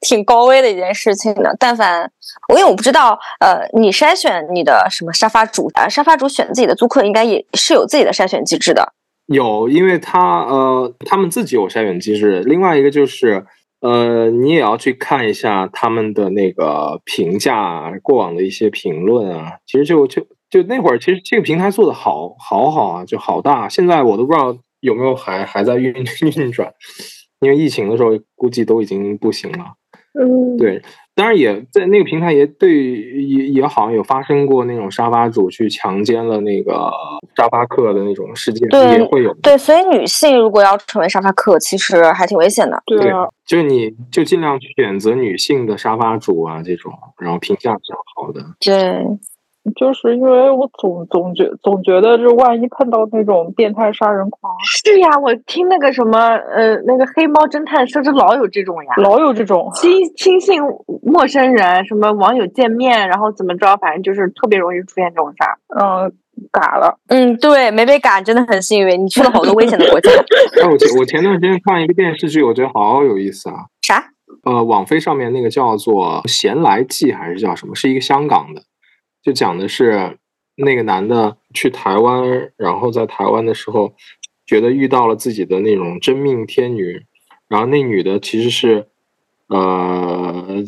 [0.00, 1.54] 挺高危的一件事情的。
[1.58, 2.10] 但凡
[2.48, 8.94] 我因为我不知道，呃，你筛选你的什么沙发主啊，沙发主选自己的租客应该也是有自己的筛选机制的。
[9.32, 12.40] 有，因为他呃，他们自己有筛选机制。
[12.40, 13.46] 另外一个就是，
[13.80, 19.52] 呃，你也要去看一下他们的那个评价，过往的一些评论啊。
[19.66, 23.68] 其实就就就那会儿，其实这个平台做的好好好啊，就好大。
[23.68, 25.94] 现在我都不知道有没有还还在运
[26.36, 26.72] 运转，
[27.40, 29.74] 因为疫情的时候估计都已经不行了。
[30.18, 30.82] 嗯，对。
[31.14, 36.90] 当然也在那个平台也对也也好像有发生过那种沙发主去强奸了那个
[37.36, 38.68] 沙发客的那种事件，
[38.98, 39.34] 也会有。
[39.42, 42.82] 对，所以女性如果要成为沙发客，其实还挺危险的。
[42.86, 48.42] 对啊，就是你就尽量选择女性的沙发主啊，这种然后评价比较好的。
[48.58, 49.04] 对。
[49.76, 60.60] 就是因为我总总觉总觉得，这万一碰到那种变态杀人狂，是呀，我听那个什么呃，那个黑猫侦探说是老有这种呀，老有这种亲亲信
[61.02, 65.58] 陌生人，什么网友见面，然后怎么着，反正就是特别容易出现这种事儿。
[65.78, 66.12] 嗯，
[66.50, 70.10] 嘎了，嗯，对，没被嘎真的很幸运，你去了好多危险的国家。
[70.62, 73.66] 哎，我前我前段时间看一个电视剧，我觉得好有意思啊。
[73.82, 74.02] 啥？
[74.44, 77.74] 呃，网飞上面那个叫做《闲来记》还是叫什么？
[77.74, 78.62] 是一个香港的。
[79.22, 80.18] 就讲的是
[80.54, 83.94] 那个男的去台湾，然后在台湾的时候，
[84.46, 87.04] 觉得遇到了自己的那种真命天女，
[87.48, 88.88] 然后那女的其实是，
[89.48, 90.64] 呃，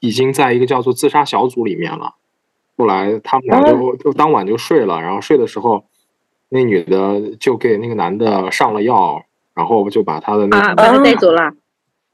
[0.00, 2.14] 已经在一个叫做自杀小组里面了。
[2.76, 5.86] 后来他们俩就就当晚就睡了，然后睡的时候，
[6.50, 11.52] 那女的就给那个男的上了药，然后就把他的那啊把他带走了，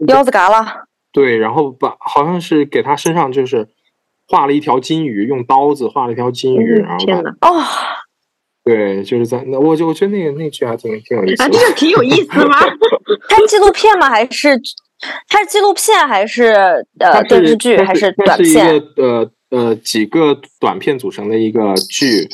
[0.07, 0.87] 腰子嘎了。
[1.11, 3.69] 对，然后把好像是给他身上就是。
[4.29, 7.05] 画了一条金鱼，用刀子画了一条金鱼，然后
[7.41, 7.63] 哦，
[8.65, 12.59] 对，就是在那，我就我觉得那个那剧还挺挺有意思，啊，这个挺有意思吗？
[13.29, 14.09] 它纪录片吗？
[14.09, 14.59] 还是
[15.29, 18.83] 它是纪录片还是呃电视剧还是短片？
[18.97, 22.29] 呃呃几个短片组成的一个剧，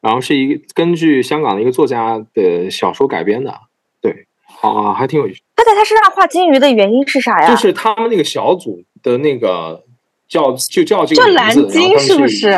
[0.00, 3.52] 然后是一个根据香港的一个作家的小说改编的，
[4.00, 4.26] 对，
[4.62, 5.40] 啊，还挺有意思。
[5.56, 7.50] 他在他身上画金鱼的原因是啥呀？
[7.50, 9.82] 就是他们那个小组的那个。
[10.28, 12.50] 叫就叫这个叫蓝鲸是不是？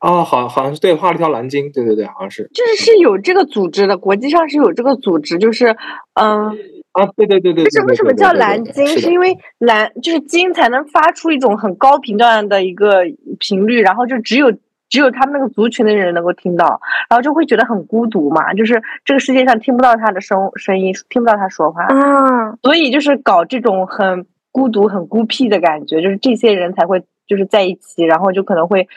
[0.00, 2.48] 哦，好，好像是对，画了一条蓝鲸，对对对，好像是。
[2.54, 5.76] 就是是有这个组织的，国际上是有这个组织，就是
[6.14, 6.46] 嗯
[6.92, 7.68] 啊，对对对对。
[7.68, 8.86] 是为什么叫蓝鲸？
[8.86, 13.02] 是因为蓝就是鲸才能发出一种很高频段的一个
[13.38, 14.50] 频率，然后就只有
[14.88, 24.24] 只有他们那个族群的人能够听到，然后就会觉得很孤独嘛，就是这个世界上听不到他的声声音，听不到他说话啊，所以就是搞这种很。
[24.52, 28.88] 孤独很孤僻的感觉，就是这些人才会就是在一起，然后就可能会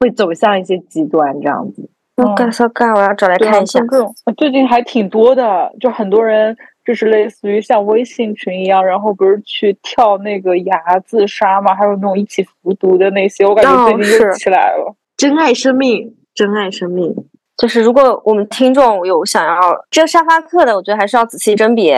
[0.00, 1.90] 会走向一些极端这样子。
[2.16, 2.94] 我干啥干？
[2.94, 3.78] 我要找来看一下。
[3.80, 14.94] 这种最近还挺多的，就很多人就是类似于像微信群一样，然后不是去跳那个崖自杀嘛，还有那种一起服毒的那些，我感觉最近又起来了。
[15.16, 17.14] 珍爱生命，珍爱生命。
[17.56, 21.94] 就是如果我们听众有想要这个沙发客的，我觉得还是要仔细甄别，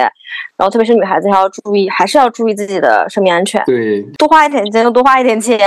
[0.56, 3.62] 然后特别是女孩子还要注意，还是要注意自己的生命安全。
[3.64, 5.58] 对，多花一点钱就多花一点钱。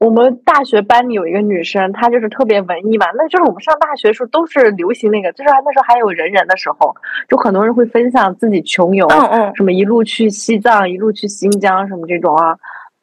[0.00, 6.94] 我们大学班里有一个女生，她就是特别文艺嘛，那就是我们上大学时候都是流行那个，就是那时候还有人人的时候，
[7.28, 12.54] 就很多人会分享自己穷游，嗯嗯，什么一路去西藏，一路去新疆什么这种啊，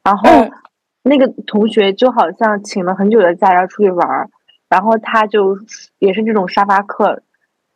[0.03, 0.29] 然后
[1.03, 4.29] 那个同学就好像请了很久的假要出去玩。
[4.71, 5.57] 然后他就
[5.99, 7.23] 也是这种沙发客，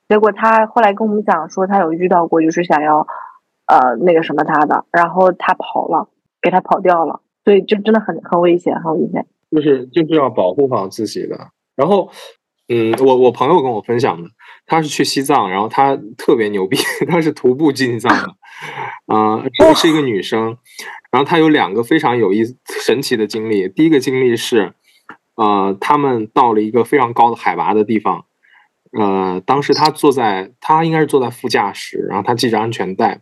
[0.07, 3.05] 结果他后来跟我们讲说，他有遇到过，就是想要，
[3.65, 6.07] 呃，那个什么他的，然后他跑了，
[6.41, 9.25] 给他跑掉了，所以就真的很很危险，很危险。
[9.51, 11.49] 就是就是要保护好自己的。
[11.75, 12.09] 然后，
[12.69, 14.29] 嗯，我我朋友跟我分享的，
[14.65, 16.77] 他是去西藏，然后他特别牛逼，
[17.11, 19.43] 他是徒步进藏的，啊，
[19.75, 20.57] 是一个女生，
[21.11, 22.55] 然后她有两个非常有意思
[22.85, 24.71] 神奇的经历，第一个经历是。
[25.35, 28.25] 呃，他们到了一个非常高的海拔的地方，
[28.97, 33.19] 呃，当时他坐在，他应该是坐在副驾驶，然后他系着安全带，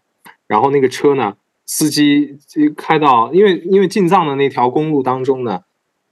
[0.47, 2.37] 然后那个车呢，司机
[2.77, 5.61] 开到，因为因为进藏的那条公路当中呢，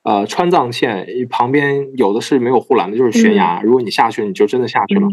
[0.02, 5.08] 呃，川藏线旁边有的是没有护栏的，就是悬崖，如果你下去，你就真的下去了。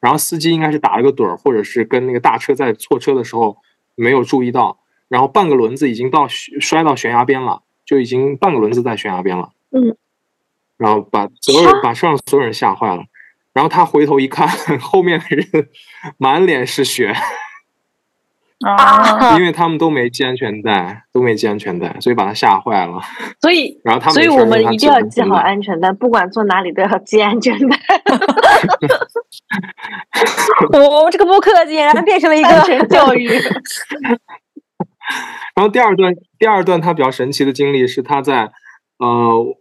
[0.00, 3.56] 然后司机应该是打了个盹儿，或者是跟那个大车在错车的时候
[3.94, 9.52] 没有注意到，然后半个轮子已经到摔到悬崖边了，就已经半个轮子在悬崖边了。
[9.70, 9.96] 嗯。
[10.78, 13.02] 然后把所有人把车上所有人吓坏了，
[13.52, 14.48] 然后他回头一看，
[14.80, 15.68] 后面的人
[16.18, 17.14] 满脸是血，
[18.60, 23.00] 啊， 因为他们都没系安全带，都没系安全带，所以把他吓坏了。
[23.40, 27.76] 所以， 然后他们所以我们一定要系好安全带，不管坐哪里都要系安全带。
[30.72, 33.28] 我们这个播客竟然变成了一个安全教育。
[35.54, 38.50] 然后第二段，第二段他比较神奇的经历是他在
[38.98, 39.56] 呃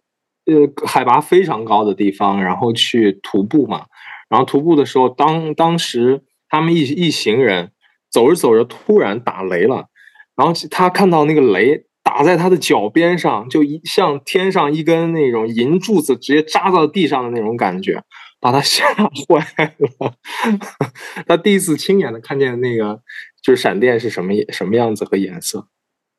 [0.46, 3.86] 呃海拔非常高的地方，然后去徒步嘛。
[4.30, 7.72] 然后徒步的时候，当当时他们一一行人
[8.10, 9.88] 走着走着，突然打雷了，
[10.36, 18.04] 然后他看到那个雷打在他的脚边上，就一像天上一根那种银柱子直接扎到地上的那种感觉，
[18.40, 20.14] 把他 吓坏了。
[21.28, 23.02] 他第一次亲眼的看见那个
[23.44, 25.68] 就是闪电是什么什么样子和颜色。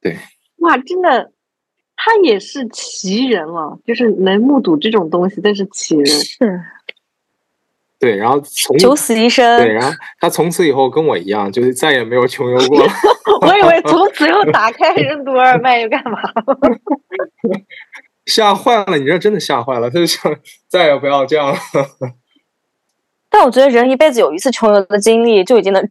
[0.01, 0.17] 对
[0.59, 1.33] 哇，真的，
[1.97, 6.07] 他也是奇人了，就是能目睹这种东西，但是奇人。
[6.07, 6.61] 是
[7.99, 9.59] 对，然后从九死一生。
[9.59, 12.93] 对，然后他从此以后跟我一样，就是再也没有穷游过了。
[13.41, 16.21] 我以为从此又打开任督二脉又干嘛？
[18.27, 20.37] 吓坏了，你这真的吓坏了，他就想
[20.69, 21.59] 再也不要这样了。
[23.31, 25.89] 但我觉得人一辈子有一次穷游的经历，就已经能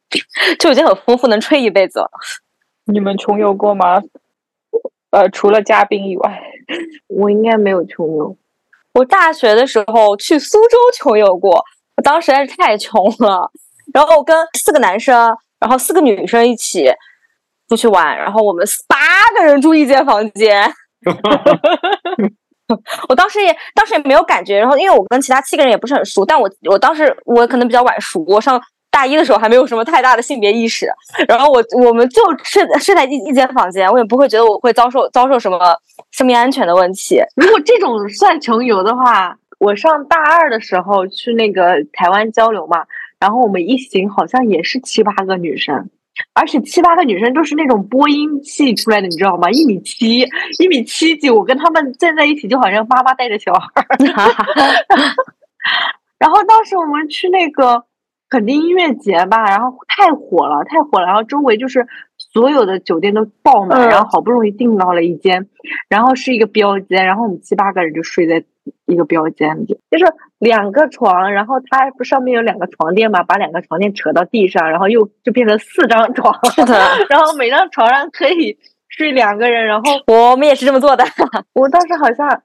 [0.60, 2.10] 就已经很丰富，能吹一辈子了。
[2.86, 4.02] 你们穷游过吗？
[5.16, 6.42] 呃，除了嘉宾以外，
[7.08, 8.36] 我应该没有穷游。
[8.94, 11.64] 我大学的时候去苏州穷游过，
[11.96, 13.50] 我当时实在是太穷了，
[13.94, 15.16] 然后我跟四个男生，
[15.58, 16.92] 然后四个女生一起
[17.70, 18.98] 出去玩，然后我们八
[19.38, 20.70] 个人住一间房间。
[23.08, 28.62] 我当时也当时也没有感觉，然后因为我跟其他七个人也不是很熟，但我我当时我可能比较晚熟，我上
[28.96, 30.88] 大一的时候还没有什么太大的性别意识，
[31.28, 35.60] 然后我我们就睡睡在一一间房间，我也不会觉得我会遭受遭受什么
[36.12, 37.22] 生命安全的问题。
[37.36, 42.86] 如果这种算穷游的话，我上大二的时候去那个台湾交流嘛，
[43.20, 45.90] 然后我们一行好像也是七八个女生，
[46.34, 49.52] 而且七八个女生都是那种播音系出来的，你知道吗？
[49.52, 50.20] 一米七，
[50.60, 53.98] 一米七几，我跟他们站在一起就好像妈妈带着小孩儿。
[56.18, 57.84] 然后当时我们去那个
[58.36, 65.48] 垦丁音乐节吧，然后太火了，太火了，然后周围就是所有的酒店都爆满，嗯然后好不容易订到了一间，
[65.88, 68.44] 然后是一个标间，然后我们七八个人就睡在
[68.88, 70.06] 一个标间里，就是
[70.38, 76.74] 两个床，然后它不上面有两个床垫嘛，把两个床垫扯到地上，然后又就变成四张床，是的，
[77.10, 78.58] 然后每张床上可以
[78.90, 81.06] 睡两个人，然后我们也是这么做的。
[81.54, 82.42] 我当时好像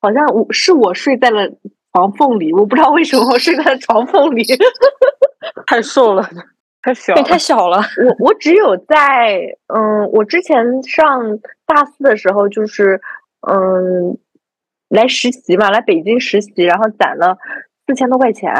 [0.00, 1.50] 好像我是我睡在了
[1.94, 4.42] 床缝里，我不知道为什么我睡在床缝里。
[5.66, 6.28] 太瘦了，
[6.82, 7.14] 太小。
[7.22, 13.00] 太小了，我我只有在嗯，我之前上大四的时候，就是
[13.48, 14.18] 嗯
[14.88, 17.38] 来实习嘛，来北京实习，然后攒了
[17.86, 18.52] 四千多块钱，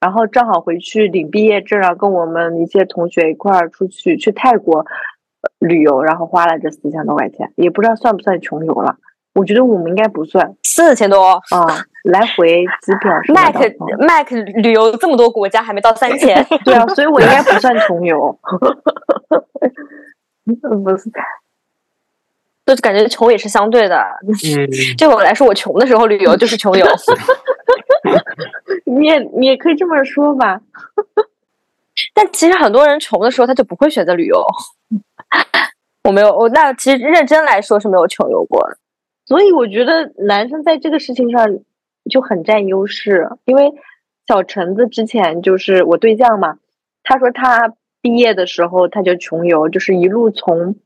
[0.00, 8.96] 然后正好回去领毕业证，然后跟我们一些同学一块儿出去去泰国呃旅游，然后花了这四千多块钱，也不知道算不算穷游了。
[9.36, 11.32] 我觉得我们应该不算四千多。
[11.50, 13.54] 啊，来回机票 Mac
[13.98, 14.30] Mac
[14.62, 18.38] 旅游这么多国家还没到三千， 对啊，所以我应该不算穷游。
[20.46, 21.10] 嗯 不是，
[22.64, 23.96] 就感觉穷也是相对的。
[24.22, 24.34] 嗯，
[24.96, 26.86] 对我来说，我穷的时候旅游就是穷游。
[28.86, 30.60] 你也你也可以这么说吧。
[32.14, 34.42] 但其实很多人穷的时候，他就不会选择旅游。
[36.04, 38.76] 我没有，我那其实认真来说是没有穷游过的。
[39.26, 41.58] 所以我觉得男生在这个事情上
[42.08, 43.72] 就很占优势，因为
[44.28, 46.58] 小橙子之前就是我对象嘛，
[47.02, 50.76] 他说他毕业的时候他就穷游，就是一路从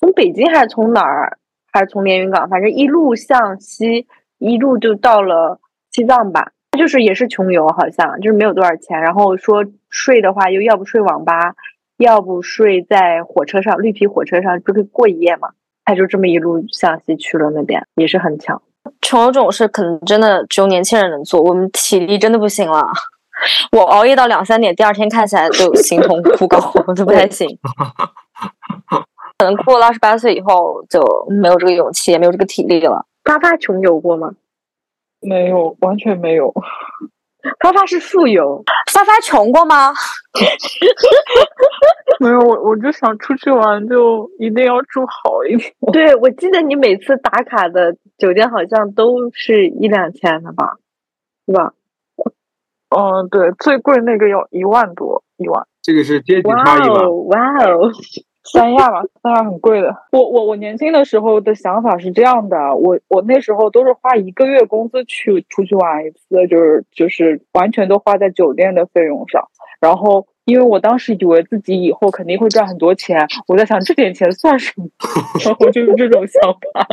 [0.00, 1.38] 从北京还是从哪儿，
[1.72, 5.60] 还是从连云港，反正一路向西，一路就到了
[5.92, 6.52] 西藏吧。
[6.72, 11.54] 他就是也是穷游，好像就是没有多少钱，然后说睡的话又要不睡网吧，
[11.96, 15.50] 要不睡在火车上，绿皮火车上就可以过一夜嘛。
[15.88, 18.60] 他就这么一路向西去了那边，也是很强。
[19.00, 22.86] 穷游这种事，可能真的只有年轻人能做，我们体力真的不行了。
[23.72, 27.48] 我熬夜到两三点，第二天看起来就形同枯槁，我就不太行。
[29.38, 33.06] 可能过了二十八岁以后，就没有这个勇气，也没有这个体力了。
[33.24, 34.32] 发发穷游过吗？
[35.22, 36.52] 没有，完全没有。
[37.60, 39.92] 发发是富有，发发穷过吗？
[42.20, 45.72] 没有，我我就想出去玩，就一定要住好一点。
[45.92, 50.76] 对我记得你每次打卡的酒店好像都是一两千的吧，
[51.46, 51.72] 是吧？
[52.90, 55.66] 嗯，对，最贵那个要一万多，一万。
[55.82, 57.02] 这个是阶级哇差异吧？
[57.02, 57.92] 哦，哇哦，
[58.52, 59.94] 三亚吧，三亚很贵的。
[60.12, 69.48] 我我我年轻的时候的想法是这样的，我我那时候都是花一个月工资去出去玩一次，就是就是完全都花在酒店的费用上，
[69.80, 74.86] 然后因为我当时以为自己以后肯定会赚很多钱，我在想这点钱算什么？
[75.60, 76.86] 我就是这种想法，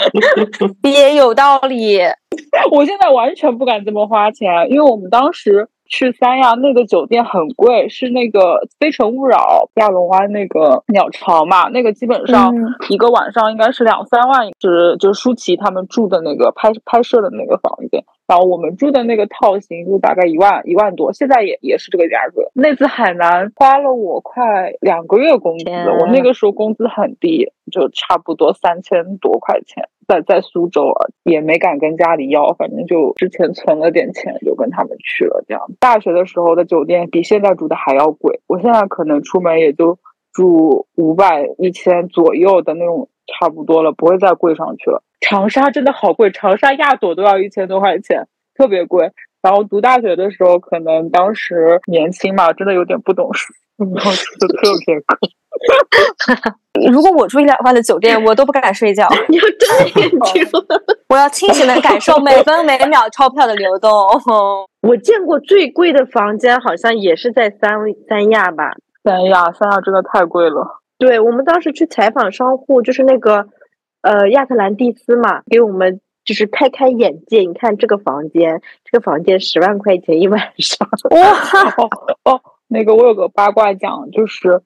[0.89, 1.99] 也有道理。
[2.71, 5.69] 我现在完全不敢这么花钱，因为我们当时。
[5.87, 8.39] 去三亚那个酒店很贵，是那个
[8.79, 9.37] 《非诚勿扰》
[9.81, 12.53] 亚龙湾那个鸟巢嘛，那个基本上
[12.89, 22.49] 一个晚上应该是两三万，是就是舒淇他们住的那个拍拍摄的那个房间，然后我们住的那个套型就大概一万一万多，现在也也是这个价格。
[22.53, 25.69] 那次海南花了我快两个月工资，
[25.99, 29.89] 我那个时候工资很低，就差不多三千多块钱。
[30.07, 35.43] 在在苏州啊，也没敢跟家里要，反正就之前存了点钱，就跟他们去了。
[35.47, 38.39] 这样，大学的时候的酒店比现在住的还要贵。
[38.47, 39.97] 我现在可能出门也就
[40.31, 45.01] 住五百、一千左右的那种，差不多了，不会再贵上去了。
[45.27, 49.11] 长沙真的好贵，长沙亚朵都要一千多块钱，特别贵。
[49.41, 53.47] 然后读大学的时候，可能当时年轻嘛，真的有点不懂事，
[53.77, 55.17] 然后住的特别贵。
[56.91, 59.07] 如果我住一两万的酒店，我都不敢睡觉。
[59.29, 60.45] 你要睁眼睛，
[61.09, 63.91] 我要清醒的感受每分每秒钞票的流动。
[64.81, 67.71] 我见过最贵的房间，好像也是在三
[68.07, 68.75] 三亚吧？
[69.03, 70.81] 三亚，三亚真的太贵了。
[70.97, 73.45] 对我们当时去采访商户，就是那个
[74.05, 77.39] 呃亚特兰蒂斯嘛，给我们就是开开眼界。
[77.39, 80.87] 你看这个房间，这个房间十万块钱一晚上。
[81.09, 81.19] 哇
[82.23, 84.61] 哦，那个我有个八卦讲，就是。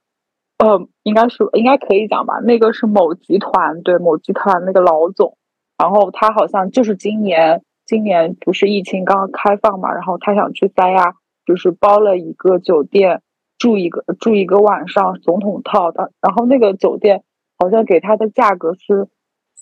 [0.62, 2.34] 呃，应该是应该可以讲吧。
[2.44, 5.38] 那个是某集团，对某集团那个老总，
[5.78, 11.16] 然后他好像就是今年，今年不是疫情刚刚开放嘛，然后他想去三亚，
[11.46, 13.22] 就是包了一个酒店
[13.58, 17.24] 住一个住一个晚上总统套的，然后那个酒店
[17.58, 19.08] 好像给他的价格是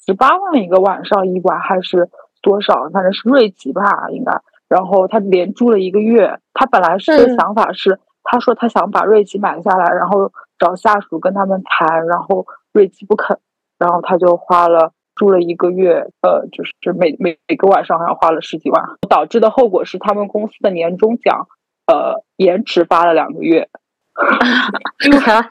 [0.07, 2.09] 十八万一个晚上一晚还是
[2.41, 4.41] 多少，反正是瑞吉吧应该。
[4.67, 10.31] 然后他连住了一个月，他本来是想法是，他说他想把瑞吉买下来，然后。
[10.59, 13.37] 找下属跟他们谈，然后瑞吉不肯，
[13.77, 21.47] 然后他就花了住了一个月，呃，就是每每每个晚上好像花了十几万，导致的后果是他们公司的年终奖，
[21.85, 23.69] 呃，延迟发了两个月。
[24.99, 25.45] 集团，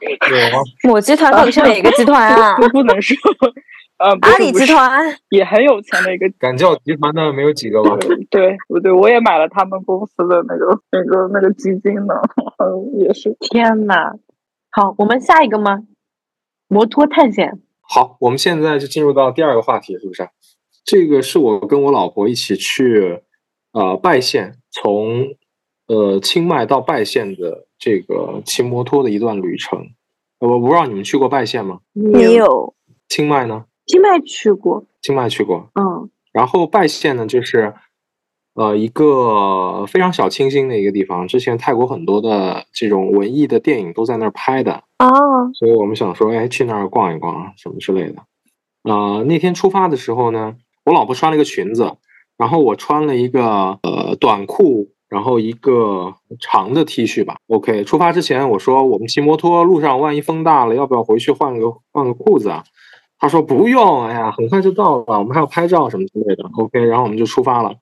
[0.83, 2.57] 某集团到底是哪个集团啊？
[2.73, 3.15] 不能说，
[3.97, 7.97] 呃，阿里集团也很有钱的一个， 敢叫集团的没有几个吧？
[8.29, 8.91] 对，不对？
[8.91, 12.13] 我也买了他们公司的那个那个那个基金呢，
[12.63, 13.35] 嗯，也是。
[13.39, 14.13] 天呐！
[14.69, 15.83] 好，我们下一个吗？
[16.67, 17.59] 摩托探险。
[17.81, 20.29] 好，我们现在就进入到第二个话题，是不是？
[20.85, 23.23] 这个是我跟我老婆一起去，
[23.71, 25.35] 呃，拜县，从
[25.87, 29.87] 呃清迈到拜县的这个骑摩托的一段旅程。
[30.39, 31.79] 我不知道你们去过拜县吗？
[31.93, 32.75] 没有。
[33.09, 33.65] 清迈呢？
[33.87, 34.83] 清迈去过。
[35.01, 35.69] 清迈去过。
[35.73, 36.09] 嗯。
[36.31, 37.73] 然后拜县呢，就是。
[38.59, 48.23] 呃，一个非常小清新的一个地方，之前泰国很多的这种文艺的电影都在那儿拍的哦，所以我们想说，哎，去那儿逛一逛什么之类的。
[48.81, 51.97] 呃，那天出发的时候呢，我老婆穿了一个裙子，
[52.35, 57.37] 然后我穿了一个呃短裤，然后一个长的 T 恤吧。
[57.49, 62.63] OK，出发之前我说，我们骑摩托路上万一风大了，要不要回去换个换个裤子啊？
[63.19, 66.43] 他说不用，哎呀，很快就到了，我们还要拍照什么之类的。
[66.57, 67.75] OK，然后我们就出发了。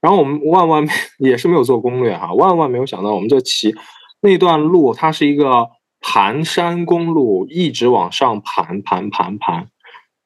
[0.00, 0.86] 然后我们万万
[1.18, 3.74] 也是没有做攻略哈，万万没有想到，我们这骑
[4.20, 5.68] 那段路，它是一个
[6.00, 9.68] 盘山公路，一直往上盘盘盘盘。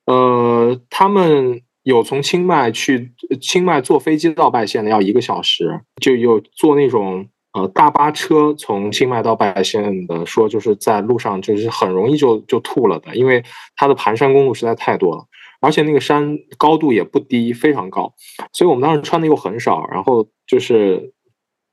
[0.06, 13.44] 呃，他们有从清迈去清迈坐飞机到拜县的，要一个小时，就有坐那种呃大巴车从清迈到拜县的，说就是在路上就是很容易就就吐了的，因为
[13.76, 15.24] 它的盘山公路实在太多了。
[15.60, 18.14] 而且那个山高度也不低，非常高，
[18.52, 21.12] 所以我们当时穿的又很少，然后就是，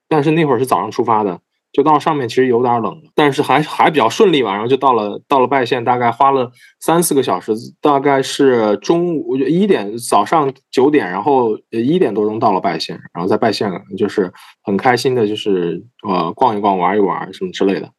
[0.09, 1.39] 但是那会儿是早上出发的，
[1.76, 6.49] 就到上面其实有点冷，但是还还比较顺利吧，然后就到了到了拜县，大概花了
[6.80, 7.51] 三四个小时，
[7.82, 14.32] 大概是中午一点，早上九点，然后一点多钟到了拜县，然后在拜县就是
[14.63, 17.91] 很开心的，就是呃逛一逛玩一玩什么之类的，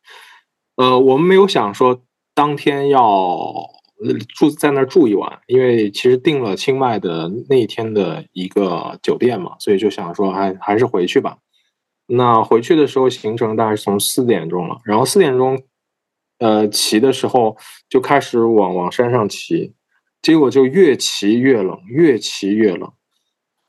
[0.77, 2.01] 呃，我们没有想说
[2.35, 3.07] 当天要。
[4.39, 11.39] 住在那儿住一晚，因为其实订了清迈的那一天的一个酒店嘛，所以就想说还还是回去吧。
[12.07, 15.61] 那回去的时候行程大概是从四点钟了，然后四点钟，
[16.39, 17.57] 呃，骑的时候
[17.89, 19.75] 就开始往往山上骑，
[20.23, 22.93] 结果就越骑越冷，越骑越冷。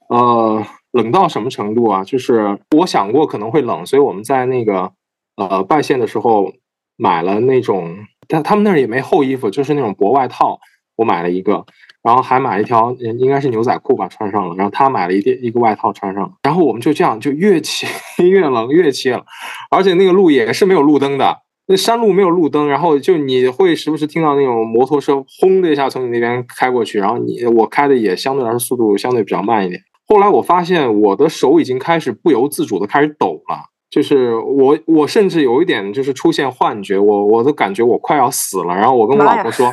[0.09, 2.03] 呃，冷到什么程度啊？
[2.03, 4.91] 就是我想过可能会冷，所以我们在那个
[5.35, 6.53] 呃拜县的时候
[6.95, 7.95] 买了那种。
[8.29, 10.59] 但他们那儿也没厚衣服，就是那种薄外套。
[10.97, 11.65] 我买了一个，
[12.03, 14.55] 然后还买了一条，应该是牛仔裤吧，穿上了。
[14.55, 17.85] 然后他买了一件一个外套穿上了，然后我们就这样就越骑
[18.23, 19.21] 越冷，越骑冷，
[19.69, 29.81] 而且那个路也是没有路灯的，那山路没有路灯，然后就你会时不时听到那种摩托车轰的一下从你那边开过去，然后你我开的也相对来说速度相对比较慢一点。
[30.07, 38.73] 后来我发现我的手已经开始不由自主的开始抖了，就是我我甚至有一点就是出现幻觉，我我都感觉我快要死了。
[38.73, 39.69] 然后我跟我老婆说，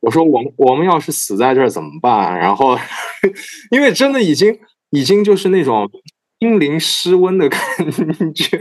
[0.00, 2.38] 我说我们我们要是死在这儿怎么办？
[2.38, 2.78] 然后
[3.70, 4.58] 因为真的已经
[4.90, 5.88] 已经就是那种。
[6.40, 7.60] 濒临失温的感
[8.32, 8.56] 觉，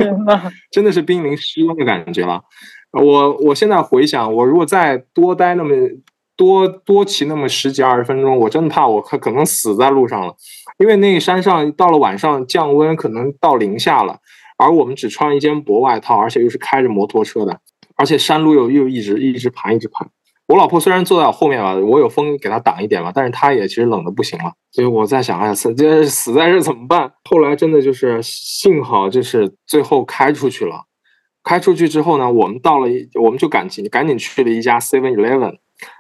[0.72, 2.42] 真的是濒临失温的感觉了。
[2.92, 5.76] 我我现在回想，我如果再多待那么
[6.36, 10.36] 多多骑那么十几二十分钟，我真的怕我可可能死在路上了。
[10.80, 14.18] 因为那个山上到了晚上降温，可能到零下了，
[14.58, 17.60] 而我们只穿一件薄外套，而且又是开着摩托车的，
[17.96, 20.10] 而且山路又又一直一直盘一直盘。
[20.48, 24.54] 我老婆虽然坐在我后面吧，我有风给她挡一点嘛，但是她也其实冷的不行了。
[24.72, 27.12] 所以我在想，哎呀，死这死在这怎么办？
[27.30, 30.86] 后来真的就是幸好，就是最后开出去了。
[31.44, 32.88] 开出去之后呢，我们到了，
[33.22, 35.58] 我们就赶紧赶紧去了一家 Seven Eleven。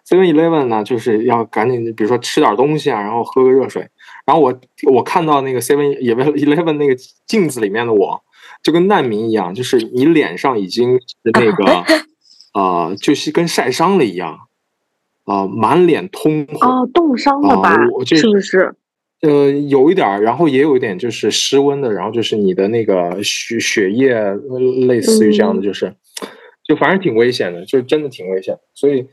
[0.09, 3.85] Seven Eleven 呢，就是要赶紧，比如说吃点东西啊，然后喝个热水。
[4.25, 4.57] 然后我
[4.93, 6.95] 我看到那个 Seven Eleven 那个
[7.25, 8.21] 镜子里面的我，
[8.63, 11.83] 就跟难民一样，就是你脸上已经是那个。
[12.58, 14.39] 啊，就是跟晒伤了一样，
[15.26, 17.78] 啊，满脸通红哦，冻伤了吧？
[18.03, 18.74] 是不是？
[19.22, 24.16] 呃，有一点然后也有一点就是失温的，然后就是你的那个血血液
[24.88, 25.93] 类似于这样的，就是，
[26.68, 28.58] 就反正挺危险的，就真的挺危险。
[28.74, 29.08] 所以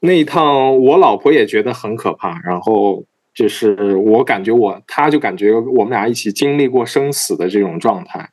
[0.00, 8.30] 那一趟我老婆也觉得很可怕，然后就是我感觉我，她就感觉我们俩一起经历过生死的这种状态。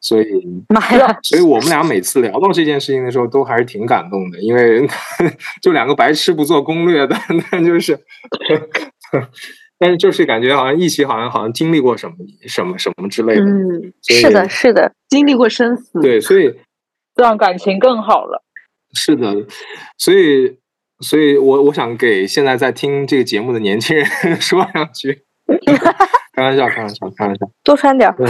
[0.00, 0.26] 所以，
[0.68, 1.18] 妈呀！
[1.22, 4.88] 所以我们俩每次聊到这件事情的时候，都还是挺感动的，因为
[5.60, 7.14] 就两个白痴不做攻略的，
[7.52, 7.98] 但就是，
[9.78, 13.42] 但是就是感觉好像一起，好像好像经历过什么什么什么之类的。
[13.42, 16.54] 嗯，是的，是的，经历过生死，对，所以
[17.14, 18.42] 这样感情更好了。
[18.94, 19.34] 是的，
[19.98, 20.56] 所以，
[21.00, 24.06] 所以我我想给现在在听这个节目的年轻人
[24.40, 25.24] 说两句。
[26.32, 28.10] 开玩笑，开玩笑，开玩笑，多穿点。
[28.16, 28.26] 对，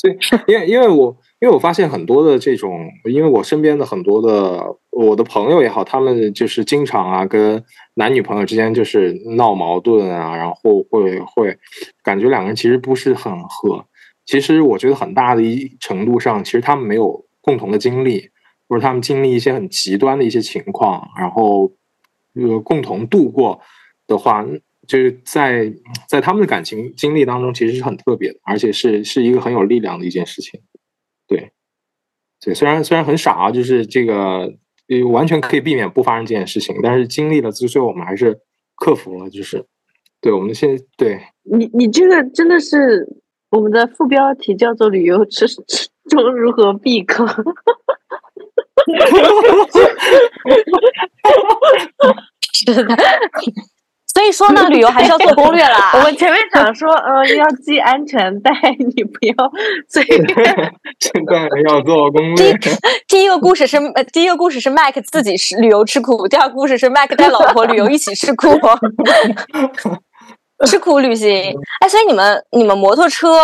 [0.00, 11.58] 所以，因为因为我因为我发现很多的这种，因为我身边的很多的我的朋友也好，他们就是经常啊跟男女朋友之间就是闹矛盾啊，然后会会
[12.04, 13.84] 感觉两个人其实不是很合。
[14.24, 18.30] 其实我觉得很大的一程度上，其实他们没有共同的经历，
[18.68, 21.72] 或者他们经历一些很极端的一些情况，然后
[22.34, 23.58] 呃共同度过
[24.06, 24.46] 的话。
[24.88, 25.72] 就是在
[26.08, 30.60] 在他们的感情经历当中，其实是很特别的，而且是是一个很有力量的一件事情。
[31.28, 31.52] 对，
[32.40, 34.50] 对，虽然虽然很傻啊，就是这个
[35.10, 38.40] 完全可以避免不发生这件事情，但是经历了，最后我们还是
[38.76, 39.28] 克服了。
[39.28, 39.66] 就是，
[40.22, 43.06] 对，我们现在对你，你这个真的是
[43.50, 45.46] 我们的副标题叫做“旅游之
[46.08, 47.26] 中如何避坑”。
[52.54, 52.96] 是的。
[54.18, 55.92] 所以说呢， 旅游还是要做攻略啦。
[55.94, 58.50] 我们前面 讲说，呃，要系安全带，
[58.96, 59.34] 你不要
[59.88, 60.26] 随便。
[60.98, 62.52] 现在要做攻略。
[62.54, 62.70] 第
[63.06, 63.78] 第一个故事是，
[64.12, 68.48] 第一个故事是麦克自己吃旅游吃苦，第二个故事是麦克带老婆旅游一起吃苦，
[70.66, 71.54] 吃苦旅行。
[71.80, 73.38] 哎，所以你们你们摩托车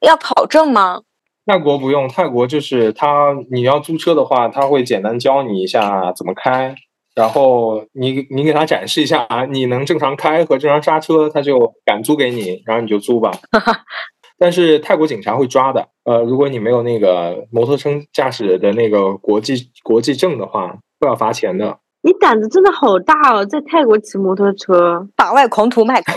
[0.00, 1.00] 要考证吗？
[1.44, 6.76] 泰国不用，泰国就是他你要租车的话，他会简单教你一下怎么开。
[7.18, 13.32] 然后你你给他展示一下啊，你能正常开和正常刹车，他就敢租给你，然后你就租吧。
[14.38, 20.68] 但是泰国警察会抓的，呃，如果你没有那个摩托车驾驶的那个国际国际证的话，
[21.00, 21.80] 会要罚钱的。
[22.02, 26.12] 你胆子真的好大哦，在泰国骑摩托车，法外狂徒麦克。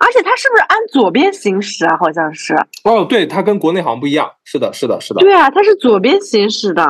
[0.00, 1.94] 而且他是不是按左边行驶啊？
[2.00, 2.54] 好像是。
[2.84, 4.30] 哦，对，他跟国内好像不一样。
[4.44, 5.20] 是的，是的，是的。
[5.20, 6.82] 对啊，他是左边行驶的。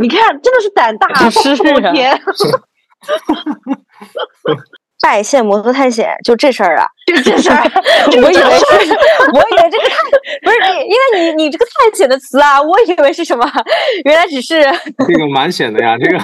[0.00, 2.18] 你看，真的是胆大包天！
[5.02, 6.86] 拜县摩托探险就这事儿啊？
[7.08, 7.56] 就这事儿？
[8.06, 8.44] 我以为是，
[9.32, 9.96] 我以为这个探
[10.42, 13.50] 不是你，因为你你这个探险的词啊，我以为是什么？
[14.04, 14.60] 原来只是
[15.06, 16.18] 这个蛮险的呀，这个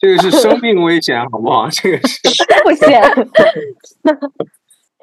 [0.00, 1.68] 这个是生命危险，好不好？
[1.70, 2.20] 这个是
[2.64, 3.00] 不险。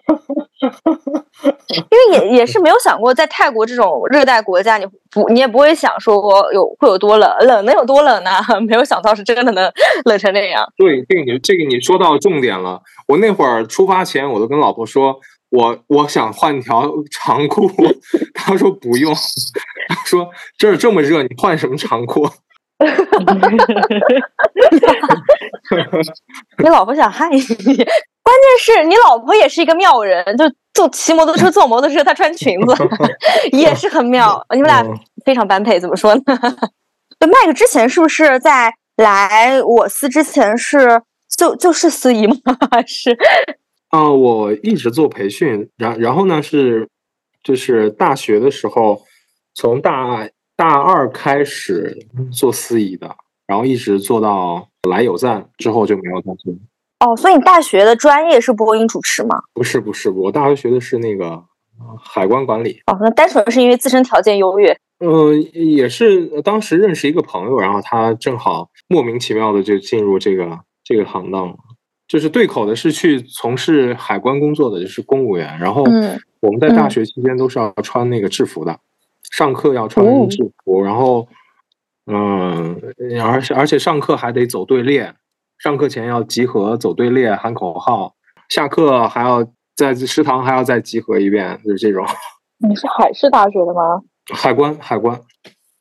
[1.75, 6.15] 因为也也是没有想过，在泰国这种热带国家，你不你也不会想说
[6.53, 8.31] 有会有多冷，冷能有多冷呢？
[8.67, 9.71] 没有想到是真的能
[10.05, 10.65] 冷成那样。
[10.77, 12.81] 对，这个你这个你说到重点了。
[13.07, 17.69] 我那会儿出发前，我都跟老婆说，我我想换条长裤，
[18.33, 19.13] 她说不用，
[19.89, 22.27] 她说这儿这么热，你换什么长裤？
[26.57, 27.39] 你老婆想害你。
[28.25, 32.75] 关键是你老婆也是一个妙人，就坐骑摩托车 坐摩托车，她穿裙子
[33.53, 34.43] 也是很妙。
[34.55, 34.83] 你们俩
[35.23, 36.23] 非常般配，怎么说呢？
[37.21, 40.99] 那麦克之前是不是在来我司之前是
[41.37, 42.35] 就就是司仪吗？
[42.87, 43.15] 是
[43.89, 46.89] 啊，我一直做培训，然然后呢是
[47.43, 49.03] 就是大学的时候，
[49.53, 51.95] 从大大二开始
[52.33, 53.15] 做司仪的，
[53.45, 56.53] 然后一直做到来有赞之后就没有再做。
[57.05, 59.43] 哦，所以你大学的专业是播音主持吗？
[59.53, 61.43] 不是，不是，我大学学的是那个
[62.03, 62.81] 海关管理。
[62.87, 64.75] 哦，那单纯是因为自身条件优越。
[64.99, 71.55] 嗯，也是当时认识一个朋友，然后他正好莫名其妙的就进入这个这个行当了。
[72.07, 75.59] 就是对口的是去从事海关工作的，就是公务员。
[75.59, 75.83] 然后
[76.39, 78.79] 我们在大学期间都是要穿那个制服的，
[79.31, 81.27] 上课要穿制服，然后
[82.07, 82.81] 嗯，
[83.21, 85.13] 而且而且上课还得走队列。
[85.57, 88.15] 上课前要集合走队列喊口号，
[88.49, 89.43] 下课还要
[89.75, 92.05] 在食堂还要再集合一遍，就是这种。
[92.59, 94.01] 你是海事大学的吗？
[94.33, 95.19] 海关，海关，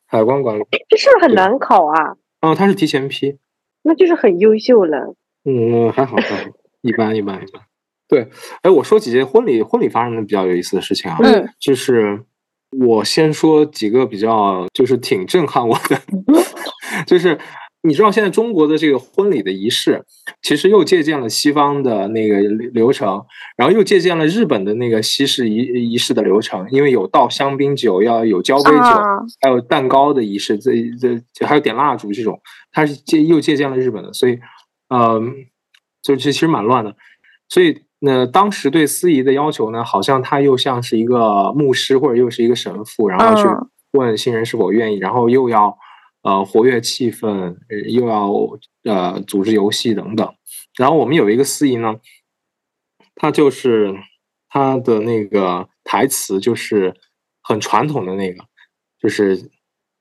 [0.07, 0.63] 海关管理。
[0.89, 2.15] 这是不是很难考啊？
[2.39, 3.37] 啊，他是提前批，
[3.83, 5.15] 那就是很优秀了。
[5.43, 6.51] 嗯，还好，还好，
[6.81, 7.61] 一般，一般，一般。
[8.07, 8.29] 对，
[8.61, 11.17] 哎，我说几件婚礼，婚礼发生的比较有意思的事情啊。
[11.21, 11.47] 嗯。
[11.59, 12.23] 就是
[12.87, 16.01] 我先说几个比较，就是挺震撼我的，
[17.05, 17.37] 就是。
[17.85, 20.03] 你知道现在中国的这个婚礼的仪式，
[20.41, 22.39] 其实又借鉴了西方的那个
[22.73, 23.23] 流程，
[23.55, 28.79] 然后又借鉴了日本的那个西式仪仪式的流程，因为有倒香槟酒，要有交杯酒，
[29.41, 30.71] 还有蛋糕的仪式，这
[31.31, 32.39] 这还有点蜡烛这种，
[32.71, 34.39] 它是借又借鉴了日本的，所以，
[34.89, 35.31] 嗯，
[36.01, 36.95] 就其实蛮乱的。
[37.49, 43.47] 所以那当时对司仪的要求呢，好像他又像是一个牧师或者又是一个神父，然后去
[43.91, 45.77] 问新人是否愿意，然后又要。
[46.25, 47.55] 呃，活跃气氛，
[47.87, 48.33] 又要
[48.83, 50.35] 呃组织游戏等等。
[50.75, 51.97] 然后我们有一个司仪呢，
[53.13, 53.93] 他就是
[54.49, 56.95] 他的那个台词就是
[57.43, 58.43] 很传统的那个，
[58.99, 59.51] 就是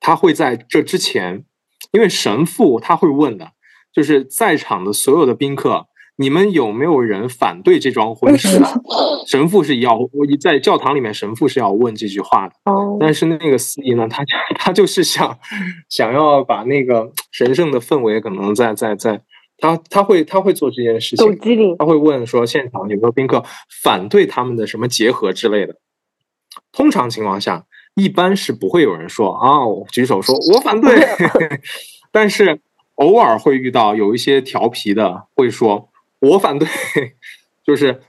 [0.00, 1.44] 他会在这之前，
[1.92, 3.52] 因为神父他会问的，
[3.92, 5.88] 就是在场的所有的宾客。
[6.16, 8.60] 你们有没有人反对这桩婚事？
[9.26, 9.98] 神父是要
[10.40, 12.54] 在教堂里面，神父是要问这句话的。
[12.64, 14.24] 哦，但是那个司仪呢，他
[14.56, 15.38] 他就是想
[15.88, 19.20] 想要把那个神圣的氛围，可能在在在，
[19.58, 21.38] 他他会他会做这件事情。
[21.78, 23.44] 他会问说，现场有没有宾客
[23.82, 25.76] 反对他们的什么结合之类的？
[26.72, 27.64] 通常情况下，
[27.94, 30.94] 一般是不会有人说啊，我举手说我反对。
[32.12, 32.60] 但是
[32.96, 35.88] 偶尔会遇到有一些调皮的，会说。
[36.20, 36.66] 我反对，
[37.66, 38.00] 就是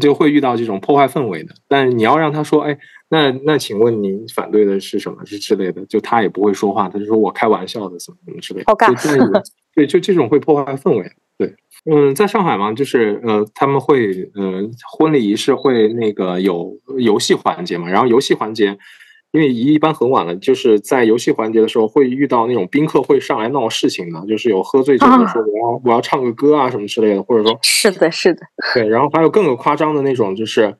[0.00, 1.54] 就会遇到这种破坏氛围的。
[1.68, 2.78] 但是你要让他说，哎，
[3.08, 5.24] 那那请问您反对的是什么？
[5.24, 8.64] 是之类的，就他也不会说话，他就说我开玩笑的，怎么怎么之类的。
[8.66, 9.42] 好尬。
[9.74, 11.12] 对，就这种会破坏氛围。
[11.38, 11.54] 对，
[11.90, 18.76] 嗯，在上海嘛，就是呃，他们会呃，婚礼仪式会那个有游戏环节嘛，然后游戏环节。
[19.30, 28.40] 因为一般很晚了，就是在游戏环节的时候会遇到那种宾客会上来闹事情的，就是有喝醉酒的说我要我要唱个歌啊什么之类的，或者说是的，是的，
[28.74, 30.74] 对，然后还有更有夸张的那种，就是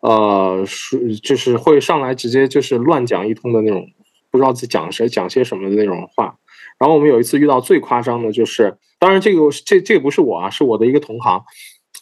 [0.00, 3.86] 呃，是就是会上来直接就是乱讲一通的那种，
[4.30, 6.36] 不知道在讲谁讲些什么的那种话。
[6.78, 11.42] 然后我们有一次遇到最夸张的就是，当然这个这这个不是我啊，是我的一个同行，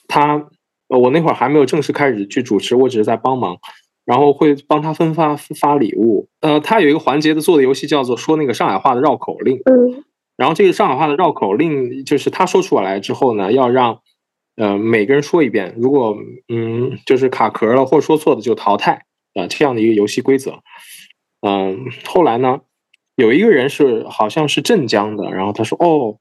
[0.07, 0.47] 他
[0.89, 3.57] 我那会儿还没有正式开始去主持，我只是在帮忙。
[4.05, 10.05] 然后会帮他分发发礼物，呃，他有一个环节的做的游戏叫做说那个上海话的绕口令，嗯，
[10.37, 14.01] 然后这个上海话的绕口令就是他说出来之后呢，要让
[14.57, 16.17] 呃每个人说一遍，如果
[16.49, 20.61] 嗯就是卡壳了或者说错的就淘汰啊这样的一个游戏规则，
[21.41, 22.61] 嗯，后来呢
[23.17, 26.19] 有一个人是好像是镇江的，然后他说哦。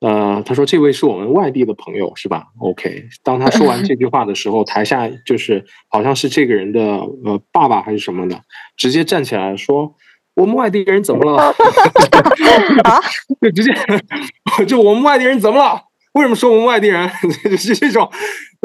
[0.00, 3.04] 呃，他说这位是我们外地的朋友，是吧？OK。
[3.24, 6.80] 当他说完这句话的时候，台下就是好像是这个人的
[7.24, 8.40] 呃爸爸还是什么的，
[8.76, 9.94] 直接站起来说
[10.36, 11.36] ：“我们外地人怎么了？”
[12.84, 13.00] 啊？
[13.42, 13.74] 就直接
[14.66, 15.82] 就我们外地人怎么了？
[16.14, 17.10] 为什么说我们外地人？
[17.44, 18.08] 就是这种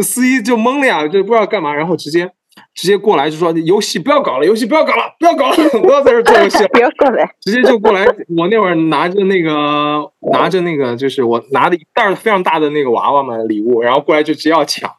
[0.04, 2.32] 司仪就懵了呀，就不知道干嘛，然后直接。
[2.76, 6.68] 直接过来就说游戏不要搞了，游戏不要搞了，不要搞了， 不要在这做游戏了。
[6.74, 8.06] 不要过来，直接就过来。
[8.38, 14.90] 我那会儿拿着那个，拿着那个，就是我拿的一袋非常大的那个娃娃嘛礼物，然后过来就直接要抢。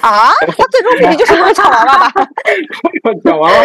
[0.00, 0.30] 啊？
[0.46, 2.24] 他最终目的就是为了抢娃娃吧？
[3.24, 3.56] 抢娃娃。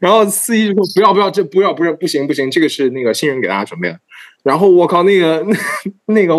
[0.00, 3.98] 然后司仪就说：“不要不要，这不要不是不行不行，这个是那个新人给大家准备的。”
[4.42, 5.44] 然后我靠，那个
[6.06, 6.34] 那个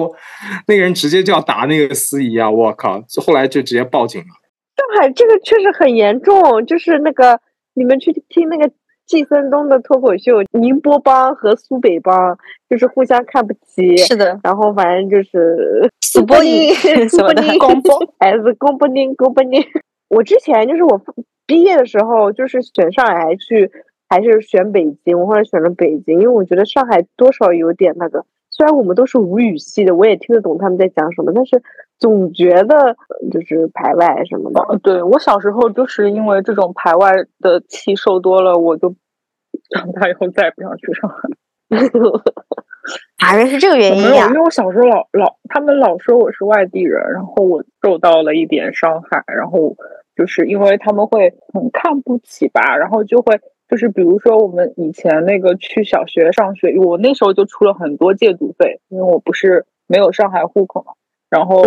[0.67, 2.49] 那个人直接就要打那个司仪啊！
[2.49, 4.27] 我靠，后来就直接报警了。
[4.75, 7.39] 上海这个确实很严重，就是那个
[7.73, 8.71] 你们去听那个
[9.05, 12.37] 季森东的脱口秀，宁波帮和苏北帮
[12.69, 13.97] 就是互相看不起。
[13.97, 16.73] 是的，然后反正就是苏波宁，
[17.09, 19.63] 苏波宁， 公波还是公波宁，公波宁。
[20.09, 21.01] 我之前就是我
[21.45, 23.71] 毕业的时候，就是选上海去，
[24.09, 25.19] 还是选北京？
[25.19, 28.25] 我后来选了北京，因为我觉得上海多少有点那个。
[28.55, 31.61] 虽然我们都是吴语系的，我也听得懂他们在讲什么，但是
[31.97, 32.95] 总觉得
[33.31, 34.79] 就是排外什么的。
[34.83, 38.95] 对我小时候就是因为这种排外的气受多了，我就
[39.71, 41.17] 长大以后再也不想去上海。
[43.33, 44.27] 原来是这个原因呀！
[44.27, 49.75] 因为我小时候老老他们老说我是外地人，然后我受到了一点伤害，然后
[50.15, 53.39] 就是因为他们会很看不起吧，然后就会。
[53.73, 60.93] 就是比如说，我们以前那个去小学上学，我那时候就出了很多借读费，因为我不是没有上海户口嘛。
[61.27, 61.63] 然后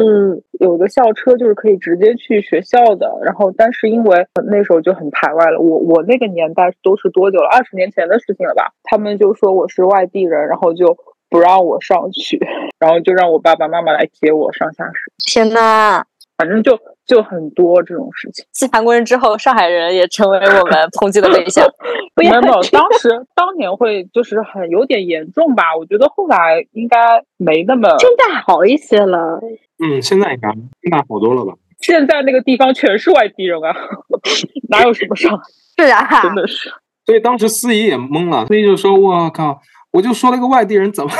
[0.60, 5.58] 有个校车就是可以直接去学校的，然后但是因为那时候就很排外了。
[5.58, 7.48] 我我那个年代都是多久了？
[7.48, 8.70] 二十年前的事情了吧？
[8.84, 10.96] 他们就说我是外地人，然后就
[11.28, 12.38] 不让我上去，
[12.78, 14.94] 然后就让我爸爸妈妈来接我上下学。
[15.26, 16.04] 天呐，
[16.38, 16.78] 反正就。
[17.06, 18.44] 就很多这种事情。
[18.52, 21.66] 继韩国人之后，上海人也成为我们抨击的对象。
[22.16, 22.40] 没有，
[22.72, 25.76] 当时当年会就是很有点严重吧。
[25.76, 26.98] 我觉得后来应该
[27.36, 27.88] 没那么。
[27.98, 29.38] 现在好一些了。
[29.78, 30.48] 嗯，现在应该
[30.82, 31.52] 现在好多了吧？
[31.78, 33.76] 现在那个地方全是外地人啊，
[34.70, 35.44] 哪有什么上海？
[35.76, 36.72] 是啊，真的是。
[37.04, 39.60] 所以当时司仪也懵了，司仪就说：“我靠，
[39.96, 41.10] 我就说了一个外地人，怎么？”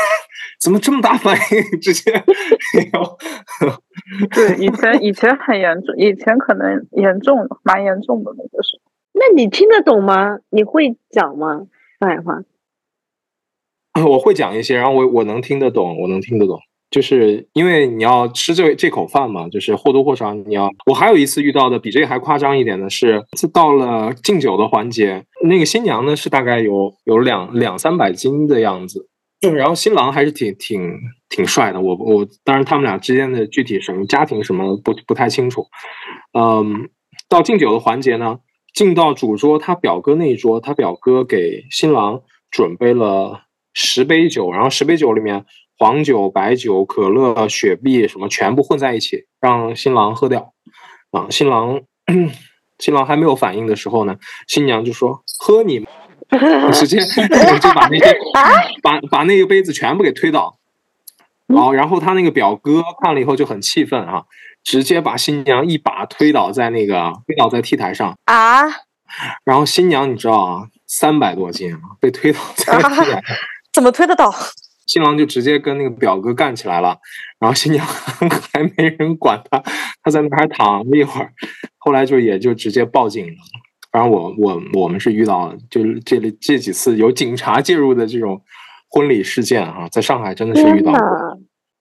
[0.58, 1.80] 怎么这么大反应？
[1.80, 2.10] 直接，
[4.34, 8.90] 对，以前以前很严重，以前可能严重，蛮严重的那个时候。
[9.12, 10.38] 那你听得懂吗？
[10.48, 11.66] 你会讲吗？
[12.00, 12.42] 上海话？
[14.06, 16.58] 我会讲一些，然后我我能听得懂，我能听得懂。
[16.88, 20.70] 就是因为你要吃这这口饭嘛，就是或多或少你要。
[20.86, 29.08] 我还有一次遇到的比这个还夸张一点的是，是到了敬酒的环节，那个新娘呢是大概有有两两三百斤的样子。
[29.54, 35.66] 然后新郎还是挺挺挺帅的，我我当然他们俩之间的具体什么家庭什么不不太清楚。
[36.32, 36.88] 嗯，
[37.28, 38.38] 到敬酒的环节呢，
[38.74, 43.42] 敬到主桌他表哥那一桌，他表哥给新郎准备了
[43.74, 45.44] 十杯酒，然后十杯酒里面
[45.78, 50.54] 黄酒、白酒、可乐、雪碧什么全部混在一起，让新郎喝掉。
[51.10, 51.82] 啊，新郎
[52.78, 54.16] 新郎还没有反应的时候呢，
[54.46, 55.86] 新娘就说：“喝你。
[56.72, 58.18] ”直接就把那些
[58.82, 60.56] 把把那个杯子全部给推倒，
[61.46, 64.24] 然后然后他那个表哥看了以后就很气愤啊，
[64.64, 68.64] 直接把新娘一把推倒在那个推倒在 T 台上啊，
[69.44, 73.22] 然后新娘你知道啊，三百多斤啊，被推倒在 T 台上，
[73.72, 74.34] 怎么推得倒？
[74.86, 76.96] 新郎就直接跟那个表哥干起来了，
[77.38, 77.84] 然后新娘
[78.52, 79.62] 还没人管他，
[80.02, 81.32] 他在那还躺了一会儿，
[81.78, 83.34] 后来就也就直接报警了。
[83.92, 88.40] 反正我我我们是遇到了，就是这里这几次有警察介入的这种
[88.90, 90.92] 婚礼事件哈，在上海真的是遇到。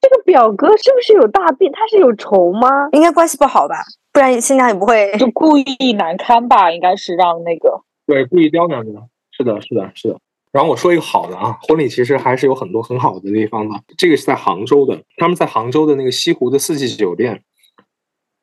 [0.01, 1.71] 这个表哥是不是有大病？
[1.73, 2.69] 他是有仇吗？
[2.91, 3.75] 应该关系不好吧，
[4.13, 6.71] 不然新娘也不会就故意难堪吧？
[6.71, 9.01] 应该是让那个对故意刁难的。
[9.31, 10.19] 是的，是的，是的。
[10.55, 13.83] 然后我说一个好的啊，婚礼其实还是有很多很好的地方的。
[13.97, 17.43] 这个是在杭州的，他们在杭州的那个西湖的四季酒店。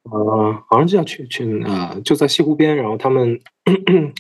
[0.02, 2.76] 呃，好像就叫去去呃，就在西湖边。
[2.76, 3.40] 然后他们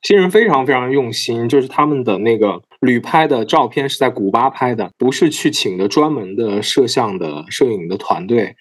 [0.00, 8.56] 新人非常非常用心，就是他们的那个旅拍的照片是在古巴拍的，不是去请的专门的摄像的摄影的团队，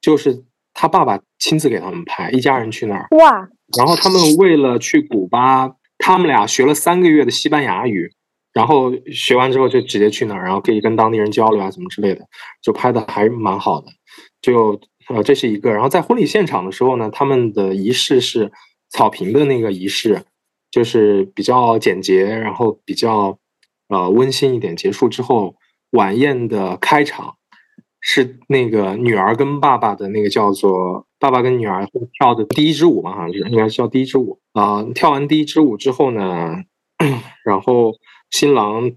[0.00, 0.42] 就是
[0.72, 3.06] 他爸爸亲自给他们拍，一家人去那儿。
[3.10, 3.50] 哇！
[3.76, 5.68] 然后他们为了去古巴，
[5.98, 8.12] 他们俩学了三个月的西班牙语。
[8.54, 12.26] 然后学完之后就直接去那儿，然后可以跟当地人交流啊，怎么之类的，
[12.60, 13.86] 就拍的还蛮好的。
[14.40, 15.70] 就呃，这是一个。
[15.70, 18.50] 然后在婚礼现场的时候呢，他们的仪式是
[18.88, 20.24] 草坪的那个仪式，
[20.72, 23.38] 就是比较简洁，然后比较
[23.88, 24.74] 呃温馨一点。
[24.74, 25.54] 结束之后，
[25.90, 27.36] 晚宴的开场
[28.00, 34.84] 是那个女儿跟爸爸的那个叫做爸爸跟女儿会跳的第一支舞嘛，好像是应该叫第一支舞啊。
[34.94, 36.56] 跳完第一支舞之后呢，
[37.44, 37.94] 然后。
[38.30, 38.92] 新郎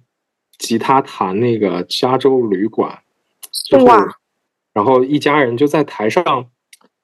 [0.58, 3.00] 吉他弹那个加州旅馆，
[3.70, 3.86] 就是，
[4.74, 6.48] 然后一家人就在台上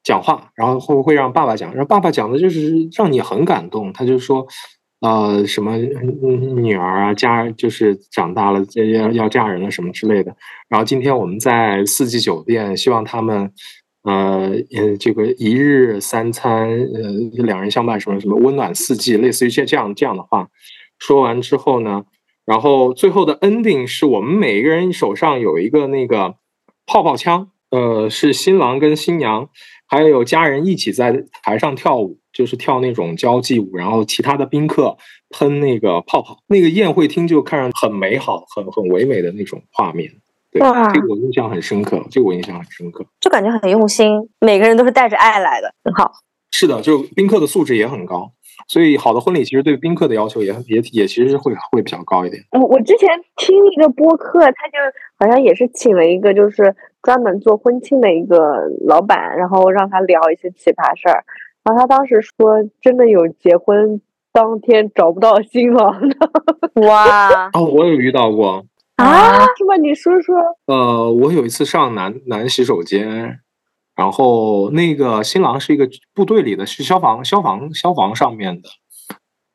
[0.03, 4.45] 讲话，然后会会让爸爸讲，然后爸爸讲的就是让你很感动，他就说，
[4.99, 8.59] 呃，什么女儿啊嫁就是长大了
[8.99, 10.35] 要要嫁人了什么之类的，
[10.67, 13.53] 然后今天我们在四季酒店，希望他们
[14.07, 17.11] 呃这个一日三餐呃
[17.43, 20.49] 两人相伴什么什么温暖四季，类似于这这样这样的话，
[20.97, 22.05] 说完之后呢。
[22.45, 26.35] 然后最后的 ending 是我们每一个人手上有一个那个
[26.85, 29.49] 泡泡枪，呃，是新郎跟新娘
[29.85, 34.95] 还有家人一起在台上跳舞，就是跳那种交际舞，然后其他的宾客
[35.29, 40.09] 喷那个泡泡，那个宴会厅就看上很美好、很很唯美的那种画面。
[40.51, 40.61] 对，
[40.93, 46.11] 这个我印象很深刻，这个我印象很深刻，就感觉很用心，每个人都是带着爱来的，很好。
[46.51, 48.31] 是的，就宾客的素质也很高。
[48.67, 52.41] 所以，好的婚礼其实对宾客的要求也也也其实会会比较高一点。
[52.51, 54.77] 我我之前听一个播客，他就
[55.19, 61.23] 好像也是请了一个就是专门做婚庆的一个老板，然后让他聊一些奇葩事儿。
[61.63, 64.01] 然后他当时说，真的有结婚
[64.33, 66.15] 当天找不到新郎的。
[66.87, 67.49] 哇！
[67.53, 68.65] 哦，我有遇到过
[68.97, 69.45] 啊？
[69.57, 69.75] 是吗？
[69.81, 70.35] 你说说。
[70.65, 73.39] 呃，我有一次上男男洗手间。
[73.95, 78.69] 然后那个新郎是一个部队里的，是消防消防消防上面的。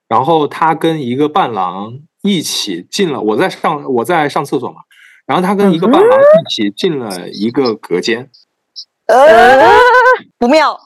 [0.08, 4.80] 然后他跟一个伴郎一起进了，我在上我在上厕所嘛。
[5.26, 8.28] 然后他跟一个伴郎一起进了一个隔间。
[9.06, 9.70] 呃，
[10.38, 10.76] 不妙。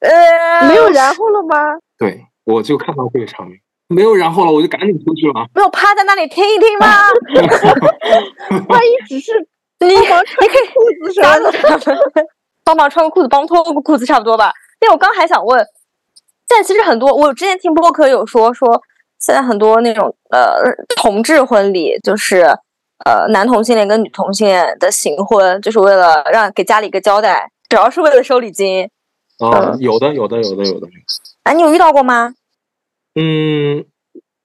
[0.00, 1.56] 呃，没有然后了吗？
[1.96, 3.58] 对，我就看到这个场面，
[3.90, 5.46] 没有然后了，我就赶紧出去了。
[5.54, 6.86] 没有趴在那里听一听吗？
[8.68, 9.32] 万一只是。
[9.82, 11.50] 你你可以裤子啥的，
[12.62, 14.52] 帮忙穿个裤子，帮脱个裤子差不多吧。
[14.78, 15.58] 因为我刚还想问，
[16.46, 18.78] 现在其实很多，我之前听播客有说说，
[19.18, 20.60] 现在很多那种呃
[20.96, 22.42] 同志婚礼，就是
[23.06, 28.86] 呃男同性恋跟女同性恋的行婚，就是为了让给家里一个交代，主要是为了收礼金。
[29.38, 30.86] 啊，有的有的有的有的。
[31.44, 32.34] 哎，你有遇到过吗？
[33.14, 33.84] 嗯，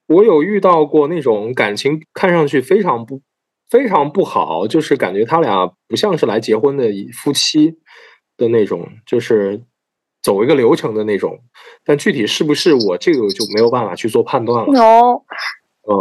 [0.06, 3.22] 我有遇到过那种感情看上去非常不。
[3.68, 7.74] 非常不好，就是感觉他俩不像是来结婚的夫妻
[8.36, 9.60] 的那种，就是
[10.22, 11.36] 走一个流程的那种。
[11.84, 14.80] 但具体是不是我这个就没有办法去做判断了。
[14.80, 15.20] 哦，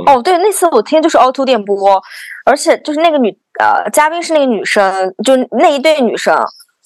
[0.05, 1.99] 哦，对，那次我听就是凹凸电波，
[2.45, 6.37] 而且就是那个女呃嘉宾是那个女生，就那一对女生，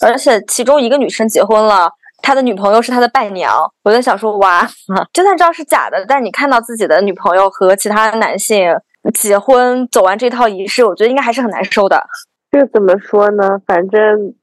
[0.02, 1.92] 而且其中一个女生结婚了，
[2.22, 3.54] 他的女朋友是他的伴娘。
[3.84, 4.68] 我在想说，哇，
[5.14, 8.76] 就算知道是假的，但你看到自己的女朋友和其他男性。
[9.14, 12.06] 结婚走完这套仪式，我觉得应该还是很难受的。
[12.52, 13.58] 这怎么说呢？
[13.66, 14.36] 反正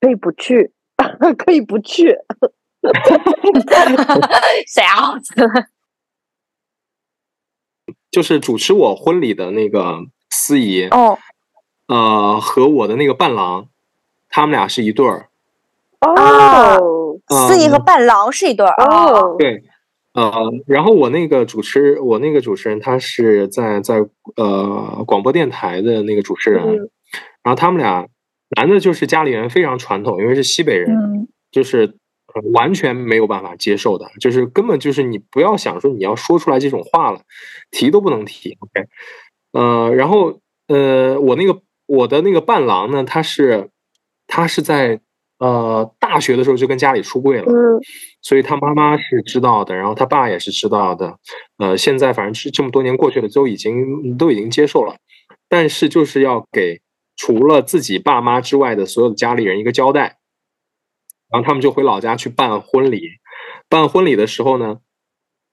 [0.00, 0.72] 可以不去，
[1.36, 2.16] 可以不去。
[4.66, 5.12] 谁啊？
[8.10, 9.98] 就是主持我婚礼的那个
[10.30, 11.18] 司仪哦，
[11.86, 13.68] 呃，和我的那个伴郎，
[14.30, 15.28] 他们俩是一对儿。
[16.00, 16.78] 哦，
[17.28, 18.74] 司仪和伴郎是一对儿。
[18.84, 19.62] 哦，对。
[20.14, 20.30] 呃，
[20.66, 23.96] 然后我那个主持，我那个主持人，他是在在
[24.36, 26.62] 呃广播电台的那个主持人，
[27.42, 28.06] 然后他们俩
[28.54, 31.96] 男的就是家里人非常传统，因为是西北人，就是
[32.52, 37.22] 完全没有办法接受的，就是根本就是你不要想说你要说出来这种话了，
[37.70, 38.58] 提都不能提。
[38.60, 38.86] OK，
[39.52, 43.70] 呃，然后呃，我那个我的那个伴郎呢，他是
[44.26, 45.00] 他是在。
[45.42, 47.52] 呃，大学的时候就跟家里出柜了，
[48.20, 51.18] 所以他妈妈是知道的，然后他爸也是知道的。
[51.58, 54.94] 呃，现在反正是这么多年过去了，都已经都已经接受了，
[55.48, 56.80] 但是就是要给
[57.16, 60.18] 除了自己爸妈之外的所有的家里人一个交代。
[61.28, 63.00] 然后他们就回老家去办婚礼，
[63.68, 64.78] 办婚礼的时候呢，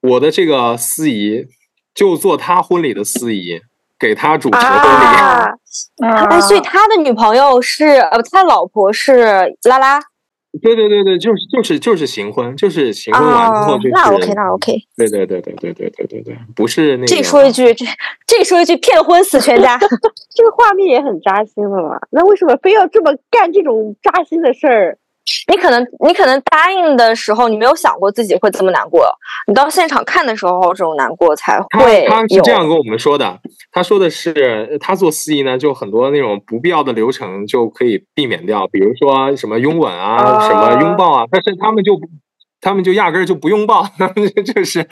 [0.02, 1.46] 我的这个司仪
[1.92, 3.60] 就做他婚礼的司仪。
[4.00, 10.00] 给他主持婚礼，哎，所以他的女朋友是呃，他老婆是拉拉。
[10.60, 14.74] 对对对对，就是就是就是行婚，就是行婚完之后就那 OK 那 OK。
[14.96, 17.06] 对对对对对对对对对，不是那个。
[17.06, 17.86] 这说一句，这
[18.26, 19.78] 这说一句，骗婚死全家，
[20.34, 22.00] 这个画面也很扎心了嘛？
[22.10, 24.98] 那为什么非要这么干这种扎心的事儿？
[25.48, 29.06] 你可能，你可能答应的时候，你没有想过自己会这么难过。
[29.46, 33.38] 你到现场看的时候，这种难过才会他是这样跟我们说的，
[33.72, 41.26] 他说的是，他做司仪呢，就很多那种不必要的流程就可以避免掉，比如说什么拥吻啊，什么拥抱啊。
[41.30, 41.98] 但是他们就，
[42.60, 44.86] 他们就压根儿就不拥抱，他们就是，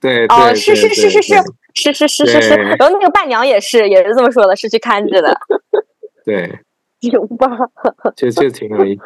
[0.00, 1.34] 对，哦，是是是是是
[1.74, 5.38] 是是是是是，然后那个伴娘也是也是这么说的，是去看着的，
[6.24, 6.60] 对。
[7.00, 7.48] 有吧，
[8.16, 9.02] 就就挺有意思。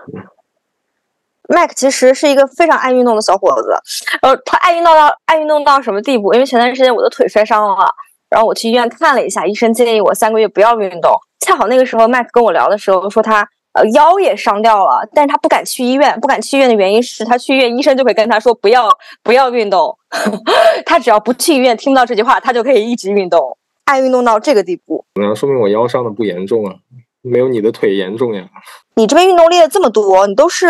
[1.48, 3.74] Mac 其实是一个非常爱运动的小伙子，
[4.22, 6.32] 呃，他爱运动到爱运动到什么地步？
[6.32, 7.92] 因为前段时间我的腿摔伤了，
[8.28, 11.12] 然后我去医院看了一下，医生建议我三个月不要运动。
[11.40, 18.88] 恰好那个时候 Mac 跟我聊的时候说他呃腰也伤掉了，但是他不敢去医院，不敢去医院的原因是他去医院医生就会跟他说不要
[19.24, 19.98] 不要运动，
[20.86, 25.04] 他只要不去医院，听不到这句话，他就可以一直运动，爱运动到这个地步。
[25.14, 26.76] 那说明我腰伤的不严重啊。
[27.22, 28.48] 没有你的腿严重呀！
[28.96, 30.68] 你这边运动列了这么多，你都是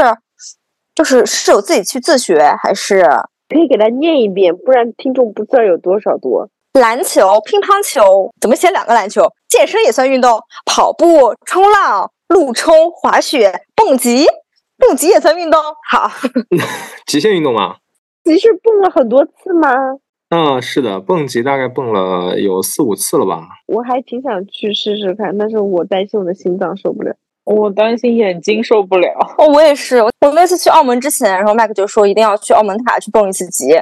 [0.95, 3.03] 就是是有自己去自学，还是
[3.49, 4.57] 可以给他念一遍？
[4.57, 6.49] 不然听众不知道有多少多。
[6.75, 9.23] 篮球、乒乓球，怎么写两个篮球？
[9.49, 14.27] 健身也算运动，跑步、冲浪、路冲、滑雪、蹦极，
[14.79, 15.61] 蹦极也算运动。
[15.91, 16.11] 好，
[17.07, 17.77] 极限运动吗？
[18.25, 19.69] 你是蹦了很多次吗？
[20.31, 23.49] 啊，是的，蹦极大概蹦了有四五次了吧。
[23.66, 27.12] 我还挺想去试试看，但是我担心我的心脏受不了，
[27.45, 29.09] 我担心眼睛受不了。
[29.39, 33.74] 哦，我也是，我那次去澳门之前，然后麦克就说一定要去澳门塔去蹦一次极，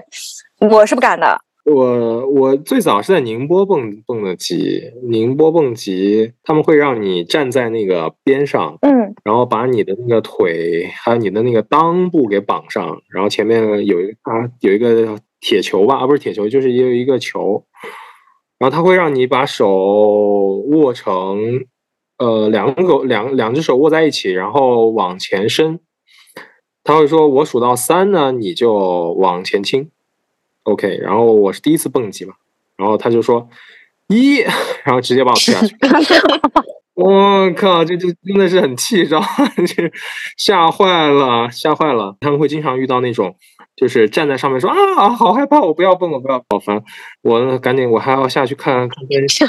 [0.71, 1.39] 我是不敢的。
[1.71, 17.65] 我我最早是在宁波蹦蹦的极，宁波蹦极，他们会让你站在那个边上，嗯，然后把你的那个腿还有你的那个裆部给绑上，然后前面有一个啊有一个铁球吧，啊不是铁球，就是有一个球，
[18.59, 21.65] 然后他会让你把手握成
[22.19, 25.81] 呃两个两两只手握在一起，然后往前伸，
[26.83, 29.91] 他会说我数到三呢，你就往前倾。
[30.65, 32.35] OK，然后我是第一次蹦极嘛，
[32.77, 33.49] 然后他就说
[34.09, 34.39] 一，
[34.85, 35.75] 然后直接把我推下去。
[36.95, 39.27] 我靠，这这真的是很气，知道吗？
[39.67, 39.91] 这
[40.37, 42.17] 吓坏了，吓坏了。
[42.21, 43.37] 他们会经常遇到那种，
[43.79, 46.83] 就是站在上面说啊，好害怕，我不要蹦，了不要，好烦。
[47.23, 49.45] 我赶紧，我还要下去看看电视，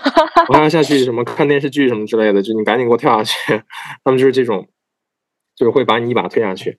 [0.49, 3.63] 我还要下去什么看电视剧什么之类的，就你赶紧给我跳下去。
[4.05, 4.67] 他们就是这种，
[5.55, 6.77] 就是会把你一把推下去。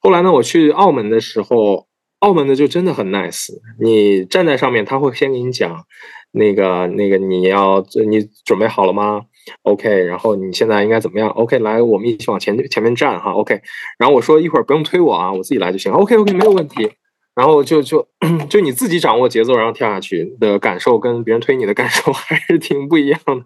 [0.00, 1.88] 后来呢，我去澳门的时候。
[2.22, 3.48] 澳门的就真的很 nice，
[3.80, 5.84] 你站在上面，他会先给你讲，
[6.32, 9.22] 那个那个你要你准备好了吗
[9.62, 13.32] ？OK，然后你现在应该怎么样？OK，来，我们一起往前前面站哈。
[13.32, 13.60] OK，
[13.98, 15.92] 然后我说一会儿不用推我啊，我自己来就行。
[15.92, 16.90] OK OK，没有问题。
[17.34, 18.06] 然后就就
[18.50, 23.42] 就你自己掌握节奏，然后跳下去的感受跟别人推你的感受 还是挺不一样的。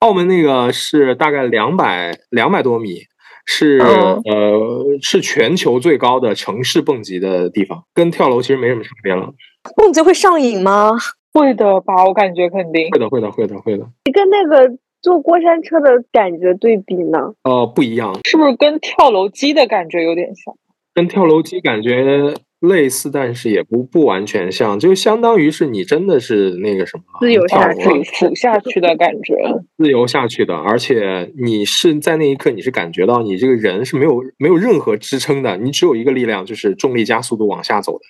[0.00, 3.00] 澳门那个是大概两百两百多米。
[3.46, 9.34] 是呃，是全球最高的城市蹦极的地方，跟跳楼其实没什么差别了。
[9.76, 10.92] 蹦极会上瘾吗？
[11.34, 13.86] 会的吧，我感觉肯定会的，会的，会的，会的。
[14.06, 17.34] 你跟那个坐过山车的感觉对比呢？
[17.42, 20.54] 呃，不一样，是不是跟跳楼机的感觉有点像？
[20.94, 22.34] 跟跳楼机感觉。
[22.60, 29.34] 类似，但是也不不完全像，就相当于是你真的是那个什么自由下去、俯下去的感觉，
[29.76, 38.04] 自由下去的，而且你是在那一刻，你是感觉到你这个人是没有没有任何支撑的，你只有一个力量，就是重力加速度往下走的。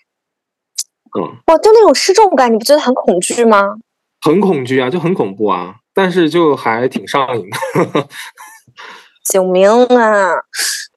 [1.18, 3.76] 嗯，哇，就那种失重感，你不觉得很恐惧吗？
[4.20, 8.08] 很恐惧啊，就很恐怖啊，但是就还挺上瘾的。
[9.24, 10.28] 救命啊！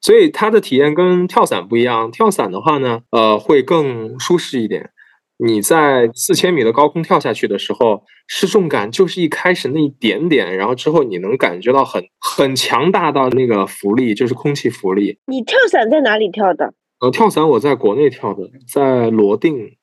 [0.02, 2.12] 所以它的体验跟跳伞不一样。
[2.12, 4.90] 跳伞的话呢，呃，会更舒适一点。
[5.38, 15.20] 你在四千米的高空跳下去的时候，失重感就是一开始那一点点，然后之后你能感觉到很很强大的那个浮力，就是空气浮力。
[15.28, 16.74] 你跳伞在哪里跳的？
[17.00, 19.78] 呃，跳伞我在国内跳的，在罗定，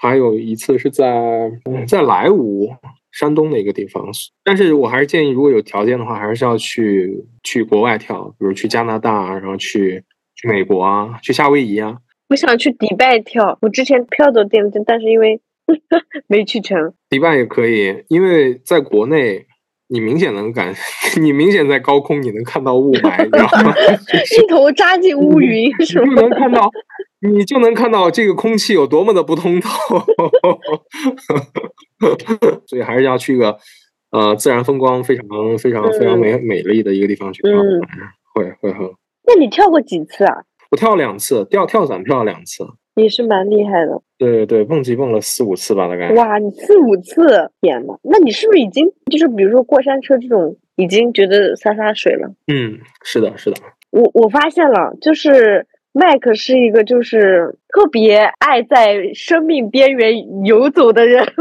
[0.00, 1.50] 还有一次是在
[1.86, 2.74] 在莱芜。
[3.12, 4.06] 山东的一个地方，
[4.44, 10.04] 但是我还是建议，如果有条件的话，还是要去去国外跳，比如去加拿大，然后去
[10.36, 11.98] 去美国啊，去夏威夷啊。
[12.28, 15.40] 我想去迪拜跳，我之前票都订了，但是因为
[16.28, 16.94] 没去成。
[17.08, 19.44] 迪拜也可以，因为在国内，
[19.88, 20.72] 你明显能感，
[21.20, 23.74] 你明显在高空，你能看到雾霾，你知道吗？
[24.38, 26.70] 一头扎进乌云，是就能看到。
[27.22, 29.70] 你就能看到这个空气有多么的不通透，
[32.66, 33.58] 所以还是要去一个
[34.10, 35.26] 呃自然风光非常
[35.58, 37.52] 非常非常美美丽的一个地方去嗯，
[38.34, 38.88] 会会很。
[39.26, 40.34] 那你跳过几次啊？
[40.70, 42.66] 我跳了两次，跳跳伞跳了两次。
[42.96, 44.02] 你是蛮厉害的。
[44.18, 46.10] 对对对，蹦极蹦了四五次吧，大概。
[46.14, 52.28] 哇，你四五次，天呐，那你是不是已经就是比如说过山车这种，已经觉得洒洒水了？
[52.46, 53.56] 嗯，是的，是的。
[53.90, 55.66] 我我发现了，就是。
[55.92, 61.24] 麦克是一个就是特别爱在生命边缘游走的人，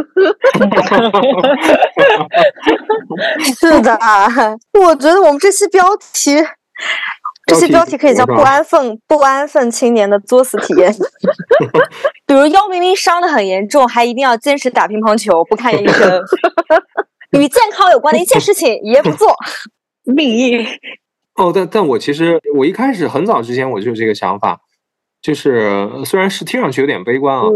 [3.60, 3.98] 是的，
[4.80, 5.84] 我觉得我们这期标
[6.14, 6.44] 题，
[7.46, 10.92] 这期标题可以叫“不安分不安分青年的作死体验”。
[12.26, 16.24] 比如腰明明伤的很严重，还一定要坚持打乒乓球，不看医生，
[17.38, 19.36] 与健康有关的一切事情也不做，
[20.06, 20.66] 命硬。
[21.40, 24.62] 哦，但但我其实我一开始很早之前我就有这个想法，
[25.22, 27.48] 就是虽然是听上去有点悲观啊，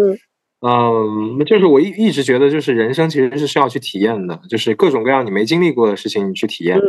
[0.61, 6.79] 嗯，就是我一一直觉得就是人生其实是需要去体验的，就是各种各样你没经历过的事情你去体验，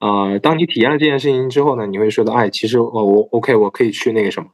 [0.00, 4.48] 呃，当你体验了这件事情之后呢，你会说的，哎，其实我我 OK，我可以去那个什么，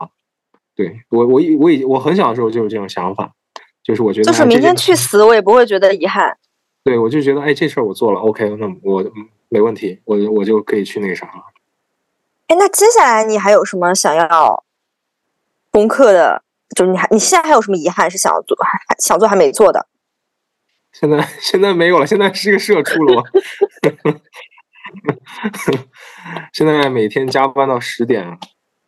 [0.74, 3.32] 对我我我已我很小的时候就有这种想法，
[3.84, 6.36] 就是我觉得就是明天去死我也不会觉得遗憾，
[6.82, 9.08] 对我就觉得哎这事儿我做了 OK，那我
[9.48, 11.44] 没问题，我我就可以去那个啥了。
[12.48, 14.64] 哎，那接下来你还有什么想要
[15.70, 16.42] 攻克的？
[16.74, 19.86] 就是你还你现在还有什么遗憾是想要做还想做还没做的？
[20.92, 23.22] 现在现在没有了，现在是个社畜了。
[26.52, 28.38] 现在每天加班到十点。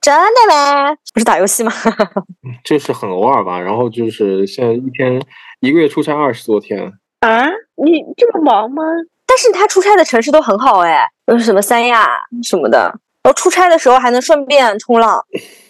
[0.01, 0.95] 真的吗？
[1.13, 1.73] 不是打游戏吗？
[2.65, 3.61] 这是很偶尔吧。
[3.61, 5.21] 然后就是现在一天
[5.61, 7.45] 一个月出差二十多天啊！
[7.85, 8.83] 你这么忙吗？
[9.27, 12.07] 但是他出差的城市都很好哎，有什么三亚
[12.43, 12.99] 什么的。
[13.23, 15.25] 然后出差的时候还能顺便冲浪。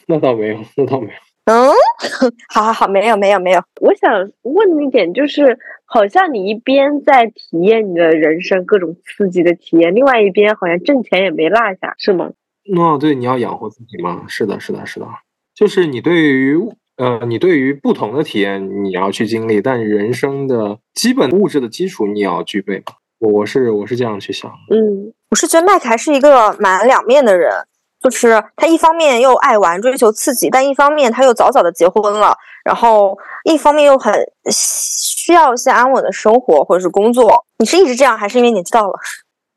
[0.07, 1.13] 那倒没有，那倒没有。
[1.45, 1.71] 嗯，
[2.53, 3.63] 好好好，没有没有没有。
[3.81, 12.31] 我想问一点，就是好像你一边在体验你的人生各种刺激的体验，另外一边好像挣钱也没落下，是吗？
[12.77, 14.25] 哦，对，你要养活自己吗？
[14.29, 15.07] 是的，是的，是的，
[15.55, 16.59] 就是你对于
[16.99, 22.83] 呃，你对于不同的体验你要去经历，但人生的基本物质的基础你也要具备
[23.21, 24.51] 我我是我是这样去想。
[24.71, 27.53] 嗯，我是觉得麦克还是一个蛮两面的人，
[28.01, 34.15] 就是他一方面又爱玩追求刺激，但一方面他又早早的结婚了，然后一方面又很
[34.51, 37.45] 需要一些安稳的生活或者是工作。
[37.59, 38.95] 你是一直这样，还是因为年纪到了？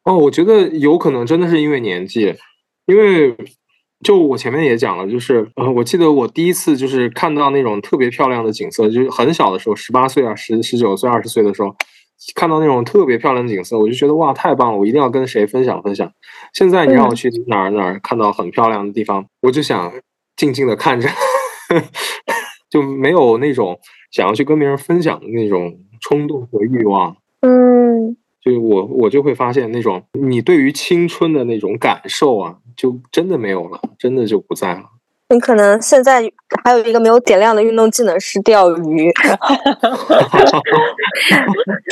[0.04, 2.36] 哦，我觉得有可能真的是因为年纪。
[2.88, 3.38] 因为
[4.04, 11.74] 就我前面也讲了，就是呃，我记得我第一次就是看到那种特别漂亮的景色，就是很小的时候，十八岁啊，十十九岁、二十岁的时候，
[12.36, 16.12] 看到那种特别漂亮的景色，我就觉得哇，太棒了，我一定要跟谁分享分享。
[16.54, 19.92] 现在你让我去哪儿哪儿看到很漂亮的地方，我就想
[20.36, 21.10] 静静的看着，
[22.70, 23.80] 就没有那种
[24.12, 27.16] 想要去跟别人分享的那种冲动和欲望。
[27.42, 28.18] 嗯。
[28.44, 34.86] 就我我就会发现那种你对于青春的那种感受啊，就真的没有了，真的就不在了。
[35.32, 36.22] 你可能现在
[36.64, 39.10] 还有一个没有点亮的运动技能是钓鱼，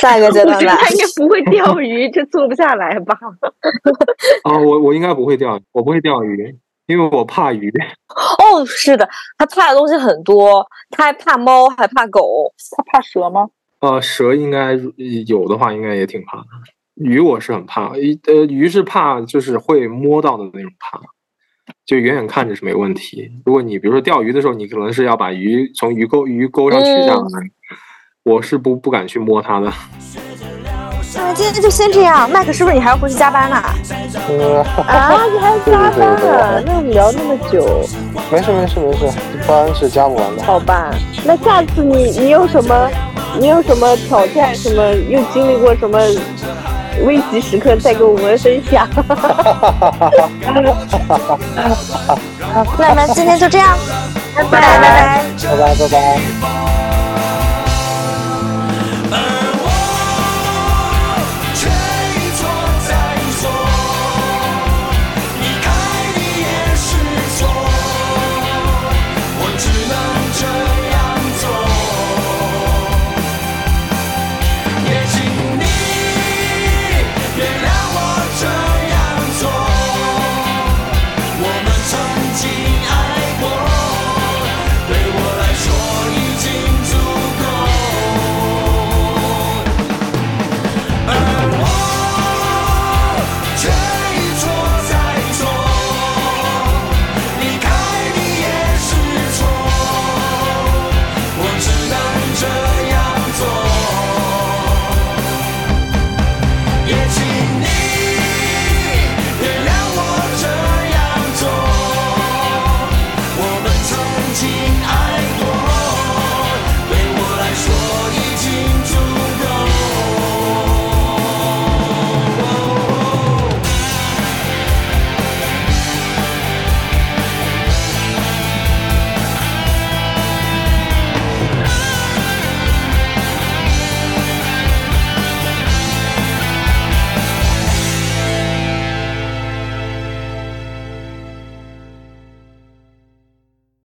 [0.00, 0.76] 下一个阶段吧。
[0.76, 3.16] 他应该不会钓鱼，这做不下来吧？
[4.44, 6.54] 啊，我我应该不会钓，我不会钓鱼，
[6.86, 7.72] 因为我怕鱼。
[8.38, 13.48] 哦，是的，他怕的东西很多，他还怕猫，还怕狗，他怕蛇吗？
[13.80, 14.78] 呃，蛇应该
[15.26, 16.44] 有的话，应该也挺怕的。
[16.96, 21.00] 鱼我是很怕，呃，鱼是怕就是会摸到的那种怕，
[21.90, 23.28] 就远远看着是没问题。
[23.44, 27.50] 如果你比如说钓鱼的时候，你可能是要把鱼从鱼钩鱼钩上取下来，
[28.22, 29.66] 我是不不敢去摸它的。
[31.16, 33.56] 那今天就先这样，麦克是不是你还要回去加班呢？
[33.56, 33.74] 啊，
[35.32, 36.62] 你还要加班啊？
[36.64, 37.84] 那我们聊那么久，
[38.30, 40.44] 没事没事没事，一般是加不完的。
[40.44, 42.88] 好吧，那下次你你有什么？
[43.36, 44.54] 你有什么挑战？
[44.54, 45.98] 什么又经历过什么
[47.04, 47.76] 危急时刻？
[47.76, 48.88] 再跟我们分享。
[52.78, 53.76] 那那今天就这样，
[54.34, 56.89] 拜拜拜拜拜拜拜拜。